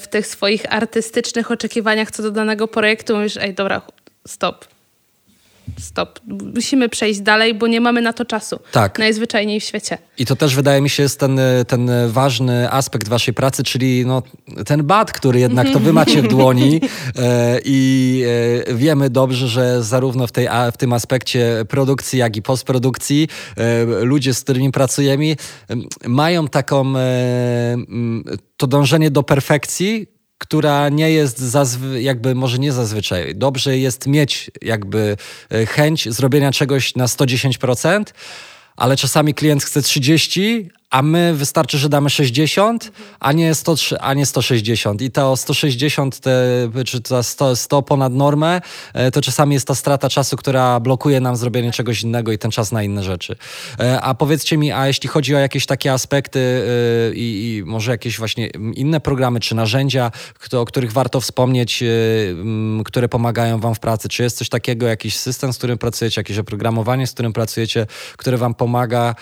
w 0.00 0.08
tych 0.10 0.26
swoich 0.26 0.72
artystycznych 0.72 1.50
oczekiwaniach 1.50 2.10
co 2.10 2.22
do 2.22 2.30
danego 2.30 2.68
projektu, 2.68 3.16
mówisz, 3.16 3.36
ej, 3.36 3.54
dobra, 3.54 3.82
stop. 4.26 4.73
Stop. 5.80 6.20
Musimy 6.54 6.88
przejść 6.88 7.20
dalej, 7.20 7.54
bo 7.54 7.66
nie 7.66 7.80
mamy 7.80 8.02
na 8.02 8.12
to 8.12 8.24
czasu. 8.24 8.58
Tak. 8.72 8.98
Najzwyczajniej 8.98 9.60
w 9.60 9.64
świecie. 9.64 9.98
I 10.18 10.26
to 10.26 10.36
też 10.36 10.54
wydaje 10.54 10.80
mi 10.80 10.90
się 10.90 11.02
jest 11.02 11.20
ten, 11.20 11.40
ten 11.66 11.90
ważny 12.08 12.70
aspekt 12.70 13.08
waszej 13.08 13.34
pracy, 13.34 13.62
czyli 13.62 14.06
no, 14.06 14.22
ten 14.66 14.84
bat, 14.84 15.12
który 15.12 15.40
jednak 15.40 15.70
to 15.70 15.80
wy 15.80 15.92
macie 16.02 16.22
w 16.22 16.28
dłoni 16.28 16.80
e, 17.16 17.60
i 17.64 18.22
e, 18.68 18.74
wiemy 18.74 19.10
dobrze, 19.10 19.48
że 19.48 19.82
zarówno 19.82 20.26
w, 20.26 20.32
tej, 20.32 20.48
a, 20.48 20.70
w 20.70 20.76
tym 20.76 20.92
aspekcie 20.92 21.64
produkcji, 21.68 22.18
jak 22.18 22.36
i 22.36 22.42
postprodukcji 22.42 23.28
e, 23.56 23.84
ludzie, 23.84 24.34
z 24.34 24.40
którymi 24.40 24.72
pracujemy, 24.72 25.36
mają 26.06 26.48
taką 26.48 26.96
e, 26.96 27.76
to 28.56 28.66
dążenie 28.66 29.10
do 29.10 29.22
perfekcji, 29.22 30.13
która 30.38 30.88
nie 30.88 31.10
jest 31.10 31.38
zazwy, 31.38 32.02
jakby 32.02 32.34
może 32.34 32.58
nie 32.58 32.72
zazwyczaj. 32.72 33.34
Dobrze 33.34 33.78
jest 33.78 34.06
mieć 34.06 34.50
jakby 34.62 35.16
e, 35.50 35.66
chęć 35.66 36.08
zrobienia 36.08 36.52
czegoś 36.52 36.96
na 36.96 37.06
110%, 37.06 38.04
ale 38.76 38.96
czasami 38.96 39.34
klient 39.34 39.64
chce 39.64 39.82
30, 39.82 40.70
a 40.94 41.02
my 41.02 41.34
wystarczy, 41.34 41.78
że 41.78 41.88
damy 41.88 42.10
60, 42.10 42.92
a 43.20 43.32
nie, 43.32 43.54
100, 43.54 43.74
a 44.00 44.14
nie 44.14 44.26
160. 44.26 45.02
I 45.02 45.10
to 45.10 45.36
160, 45.36 46.20
te, 46.20 46.30
czy 46.86 47.00
to 47.00 47.22
100, 47.22 47.56
100 47.56 47.82
ponad 47.82 48.12
normę, 48.12 48.60
e, 48.92 49.10
to 49.10 49.20
czasami 49.20 49.54
jest 49.54 49.66
ta 49.66 49.74
strata 49.74 50.08
czasu, 50.08 50.36
która 50.36 50.80
blokuje 50.80 51.20
nam 51.20 51.36
zrobienie 51.36 51.72
czegoś 51.72 52.02
innego 52.02 52.32
i 52.32 52.38
ten 52.38 52.50
czas 52.50 52.72
na 52.72 52.82
inne 52.82 53.02
rzeczy. 53.02 53.36
E, 53.80 54.00
a 54.00 54.14
powiedzcie 54.14 54.56
mi, 54.56 54.72
a 54.72 54.86
jeśli 54.86 55.08
chodzi 55.08 55.34
o 55.34 55.38
jakieś 55.38 55.66
takie 55.66 55.92
aspekty 55.92 56.40
e, 57.10 57.14
i, 57.14 57.56
i 57.56 57.64
może 57.64 57.90
jakieś 57.90 58.18
właśnie 58.18 58.46
inne 58.74 59.00
programy 59.00 59.40
czy 59.40 59.54
narzędzia, 59.54 60.10
o 60.52 60.64
których 60.64 60.92
warto 60.92 61.20
wspomnieć, 61.20 61.84
które 62.84 63.08
pomagają 63.08 63.58
wam 63.58 63.74
w 63.74 63.80
pracy, 63.80 64.08
czy 64.08 64.22
jest 64.22 64.38
coś 64.38 64.48
takiego, 64.48 64.86
jakiś 64.86 65.16
system, 65.16 65.52
z 65.52 65.58
którym 65.58 65.78
pracujecie, 65.78 66.20
jakieś 66.20 66.38
oprogramowanie, 66.38 67.06
z 67.06 67.12
którym 67.12 67.32
pracujecie, 67.32 67.86
które 68.16 68.36
wam 68.36 68.54
pomaga, 68.54 69.14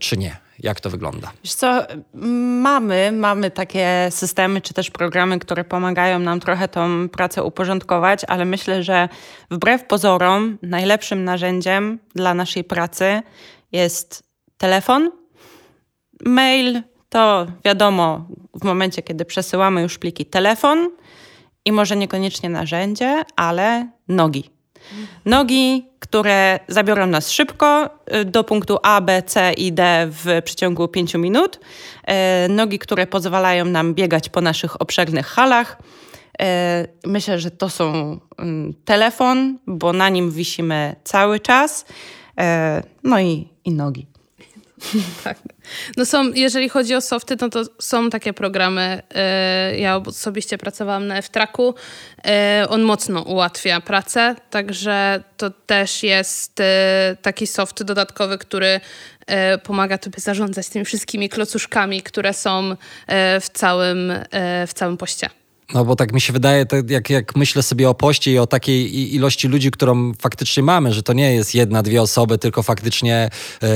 czy 0.00 0.16
nie? 0.16 0.43
Jak 0.58 0.80
to 0.80 0.90
wygląda? 0.90 1.32
Wiesz 1.44 1.54
co, 1.54 1.86
mamy, 2.62 3.12
mamy 3.12 3.50
takie 3.50 4.08
systemy 4.10 4.60
czy 4.60 4.74
też 4.74 4.90
programy, 4.90 5.38
które 5.38 5.64
pomagają 5.64 6.18
nam 6.18 6.40
trochę 6.40 6.68
tą 6.68 7.08
pracę 7.08 7.42
uporządkować, 7.42 8.24
ale 8.28 8.44
myślę, 8.44 8.82
że 8.82 9.08
wbrew 9.50 9.84
pozorom 9.84 10.58
najlepszym 10.62 11.24
narzędziem 11.24 11.98
dla 12.14 12.34
naszej 12.34 12.64
pracy 12.64 13.22
jest 13.72 14.22
telefon. 14.58 15.10
Mail 16.20 16.82
to 17.08 17.46
wiadomo, 17.64 18.26
w 18.54 18.64
momencie, 18.64 19.02
kiedy 19.02 19.24
przesyłamy 19.24 19.82
już 19.82 19.98
pliki, 19.98 20.26
telefon 20.26 20.90
i 21.64 21.72
może 21.72 21.96
niekoniecznie 21.96 22.50
narzędzie, 22.50 23.22
ale 23.36 23.88
nogi. 24.08 24.50
Nogi, 25.24 25.88
które 26.14 26.60
zabiorą 26.68 27.06
nas 27.06 27.30
szybko 27.30 27.90
y, 28.14 28.24
do 28.24 28.44
punktu 28.44 28.78
A, 28.82 29.00
B, 29.00 29.22
C 29.22 29.52
i 29.52 29.72
D 29.72 30.08
w 30.10 30.42
przeciągu 30.44 30.88
5 30.88 31.14
minut. 31.14 31.60
Y, 32.46 32.48
nogi, 32.48 32.78
które 32.78 33.06
pozwalają 33.06 33.64
nam 33.64 33.94
biegać 33.94 34.28
po 34.28 34.40
naszych 34.40 34.82
obszernych 34.82 35.26
halach. 35.26 35.78
Y, 36.42 36.44
myślę, 37.06 37.38
że 37.38 37.50
to 37.50 37.70
są 37.70 38.18
mm, 38.38 38.74
telefon, 38.84 39.58
bo 39.66 39.92
na 39.92 40.08
nim 40.08 40.30
wisimy 40.30 40.96
cały 41.04 41.40
czas. 41.40 41.84
No 43.04 43.20
i, 43.20 43.48
i 43.64 43.70
nogi. 43.70 44.06
tak. 45.24 45.38
No 45.96 46.06
są, 46.06 46.32
jeżeli 46.32 46.68
chodzi 46.68 46.94
o 46.94 47.00
softy, 47.00 47.36
no 47.40 47.48
to 47.48 47.62
są 47.78 48.10
takie 48.10 48.32
programy. 48.32 49.02
E, 49.14 49.78
ja 49.78 49.96
osobiście 49.96 50.58
pracowałam 50.58 51.06
na 51.06 51.16
F-Tracku. 51.16 51.74
E, 52.26 52.66
on 52.68 52.82
mocno 52.82 53.22
ułatwia 53.22 53.80
pracę, 53.80 54.36
także 54.50 55.22
to 55.36 55.50
też 55.50 56.02
jest 56.02 56.60
e, 56.60 57.16
taki 57.22 57.46
soft 57.46 57.82
dodatkowy, 57.82 58.38
który 58.38 58.80
pomaga 59.62 59.98
tobie 59.98 60.20
zarządzać 60.20 60.68
tymi 60.68 60.84
wszystkimi 60.84 61.28
klocuszkami, 61.28 62.02
które 62.02 62.34
są 62.34 62.76
w 63.40 63.46
całym, 63.52 64.12
w 64.66 64.72
całym 64.74 64.96
poście. 64.96 65.43
No 65.74 65.84
bo 65.84 65.96
tak 65.96 66.12
mi 66.12 66.20
się 66.20 66.32
wydaje, 66.32 66.66
tak 66.66 66.90
jak, 66.90 67.10
jak 67.10 67.36
myślę 67.36 67.62
sobie 67.62 67.88
o 67.88 67.94
poście 67.94 68.32
i 68.32 68.38
o 68.38 68.46
takiej 68.46 69.14
ilości 69.14 69.48
ludzi, 69.48 69.70
którą 69.70 70.12
faktycznie 70.14 70.62
mamy, 70.62 70.92
że 70.92 71.02
to 71.02 71.12
nie 71.12 71.34
jest 71.34 71.54
jedna, 71.54 71.82
dwie 71.82 72.02
osoby, 72.02 72.38
tylko 72.38 72.62
faktycznie 72.62 73.30
e, 73.62 73.68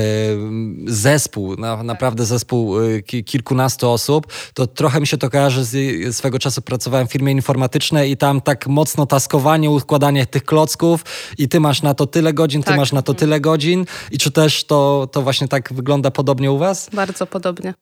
zespół, 0.85 1.55
na, 1.55 1.83
naprawdę 1.83 2.25
zespół 2.25 2.79
e, 2.79 3.01
kilkunastu 3.01 3.89
osób, 3.89 4.33
to 4.53 4.67
trochę 4.67 4.99
mi 4.99 5.07
się 5.07 5.17
to 5.17 5.29
kojarzy, 5.29 5.65
z, 5.65 6.15
swego 6.15 6.39
czasu 6.39 6.61
pracowałem 6.61 7.07
w 7.07 7.11
firmie 7.11 7.31
informatycznej 7.31 8.11
i 8.11 8.17
tam 8.17 8.41
tak 8.41 8.67
mocno 8.67 9.05
taskowanie, 9.05 9.69
układanie 9.69 10.25
tych 10.25 10.45
klocków 10.45 11.05
i 11.37 11.49
ty 11.49 11.59
masz 11.59 11.81
na 11.81 11.93
to 11.93 12.07
tyle 12.07 12.33
godzin, 12.33 12.63
tak. 12.63 12.73
ty 12.73 12.79
masz 12.79 12.91
na 12.91 13.01
to 13.01 13.13
tyle 13.13 13.39
godzin 13.39 13.85
i 14.11 14.17
czy 14.17 14.31
też 14.31 14.63
to, 14.63 15.09
to 15.11 15.21
właśnie 15.21 15.47
tak 15.47 15.73
wygląda 15.73 16.11
podobnie 16.11 16.51
u 16.51 16.57
was? 16.57 16.89
Bardzo 16.93 17.27
podobnie. 17.27 17.73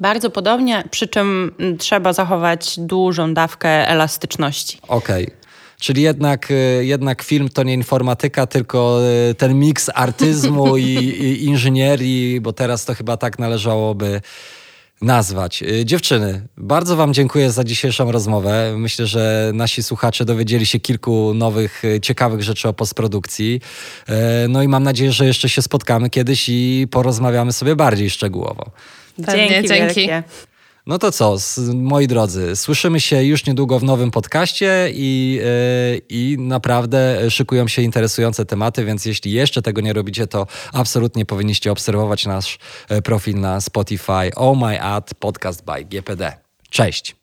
Bardzo 0.00 0.30
podobnie, 0.30 0.84
przy 0.90 1.08
czym 1.08 1.54
trzeba 1.78 2.12
zachować 2.12 2.74
dużą 2.78 3.34
dawkę 3.34 3.88
elastyczności. 3.88 4.78
Okej. 4.88 5.24
Okay. 5.24 5.44
Czyli 5.84 6.02
jednak, 6.02 6.50
y, 6.50 6.84
jednak 6.84 7.22
film 7.22 7.48
to 7.48 7.62
nie 7.62 7.74
informatyka, 7.74 8.46
tylko 8.46 9.00
y, 9.30 9.34
ten 9.34 9.58
miks 9.58 9.90
artyzmu 9.94 10.76
i, 10.76 10.82
i 10.82 11.44
inżynierii, 11.44 12.40
bo 12.40 12.52
teraz 12.52 12.84
to 12.84 12.94
chyba 12.94 13.16
tak 13.16 13.38
należałoby 13.38 14.20
nazwać. 15.02 15.62
Y, 15.62 15.84
dziewczyny, 15.84 16.48
bardzo 16.56 16.96
Wam 16.96 17.14
dziękuję 17.14 17.50
za 17.50 17.64
dzisiejszą 17.64 18.12
rozmowę. 18.12 18.74
Myślę, 18.78 19.06
że 19.06 19.50
nasi 19.54 19.82
słuchacze 19.82 20.24
dowiedzieli 20.24 20.66
się 20.66 20.80
kilku 20.80 21.34
nowych, 21.34 21.82
ciekawych 22.02 22.42
rzeczy 22.42 22.68
o 22.68 22.72
postprodukcji. 22.72 23.60
No 24.48 24.62
i 24.62 24.68
mam 24.68 24.82
nadzieję, 24.82 25.12
że 25.12 25.26
jeszcze 25.26 25.48
się 25.48 25.62
spotkamy 25.62 26.10
kiedyś 26.10 26.48
i 26.48 26.86
porozmawiamy 26.90 27.52
sobie 27.52 27.76
bardziej 27.76 28.10
szczegółowo. 28.10 28.70
Pewnie, 29.16 29.48
dzięki. 29.48 29.68
dzięki. 29.68 30.08
No 30.86 30.98
to 30.98 31.12
co, 31.12 31.36
moi 31.74 32.06
drodzy, 32.06 32.56
słyszymy 32.56 33.00
się 33.00 33.22
już 33.22 33.46
niedługo 33.46 33.78
w 33.78 33.84
nowym 33.84 34.10
podcaście 34.10 34.90
i, 34.94 35.40
yy, 35.92 36.00
i 36.08 36.36
naprawdę 36.38 37.30
szykują 37.30 37.68
się 37.68 37.82
interesujące 37.82 38.46
tematy, 38.46 38.84
więc 38.84 39.06
jeśli 39.06 39.32
jeszcze 39.32 39.62
tego 39.62 39.80
nie 39.80 39.92
robicie, 39.92 40.26
to 40.26 40.46
absolutnie 40.72 41.26
powinniście 41.26 41.72
obserwować 41.72 42.26
nasz 42.26 42.58
e, 42.88 43.02
profil 43.02 43.40
na 43.40 43.60
Spotify 43.60 44.34
Oh 44.36 44.66
My 44.66 44.82
Ad 44.82 45.14
Podcast 45.14 45.64
by 45.64 45.84
GPD. 45.84 46.32
Cześć! 46.70 47.16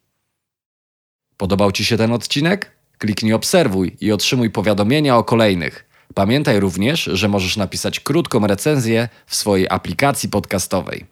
Podobał 1.37 1.71
Ci 1.71 1.85
się 1.85 1.97
ten 1.97 2.11
odcinek? 2.11 2.71
Kliknij 2.97 3.33
obserwuj 3.33 3.97
i 4.01 4.11
otrzymuj 4.11 4.49
powiadomienia 4.49 5.17
o 5.17 5.23
kolejnych. 5.23 5.85
Pamiętaj 6.13 6.59
również, 6.59 7.03
że 7.03 7.27
możesz 7.27 7.57
napisać 7.57 7.99
krótką 7.99 8.47
recenzję 8.47 9.09
w 9.25 9.35
swojej 9.35 9.67
aplikacji 9.69 10.29
podcastowej. 10.29 11.10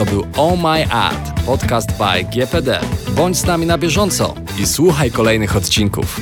To 0.00 0.06
był 0.06 0.26
Oh 0.36 0.56
My 0.62 0.92
Ad, 0.92 1.42
podcast 1.46 1.92
by 1.92 2.24
GPD. 2.24 2.80
Bądź 3.16 3.36
z 3.36 3.44
nami 3.44 3.66
na 3.66 3.78
bieżąco 3.78 4.34
i 4.58 4.66
słuchaj 4.66 5.10
kolejnych 5.10 5.56
odcinków. 5.56 6.20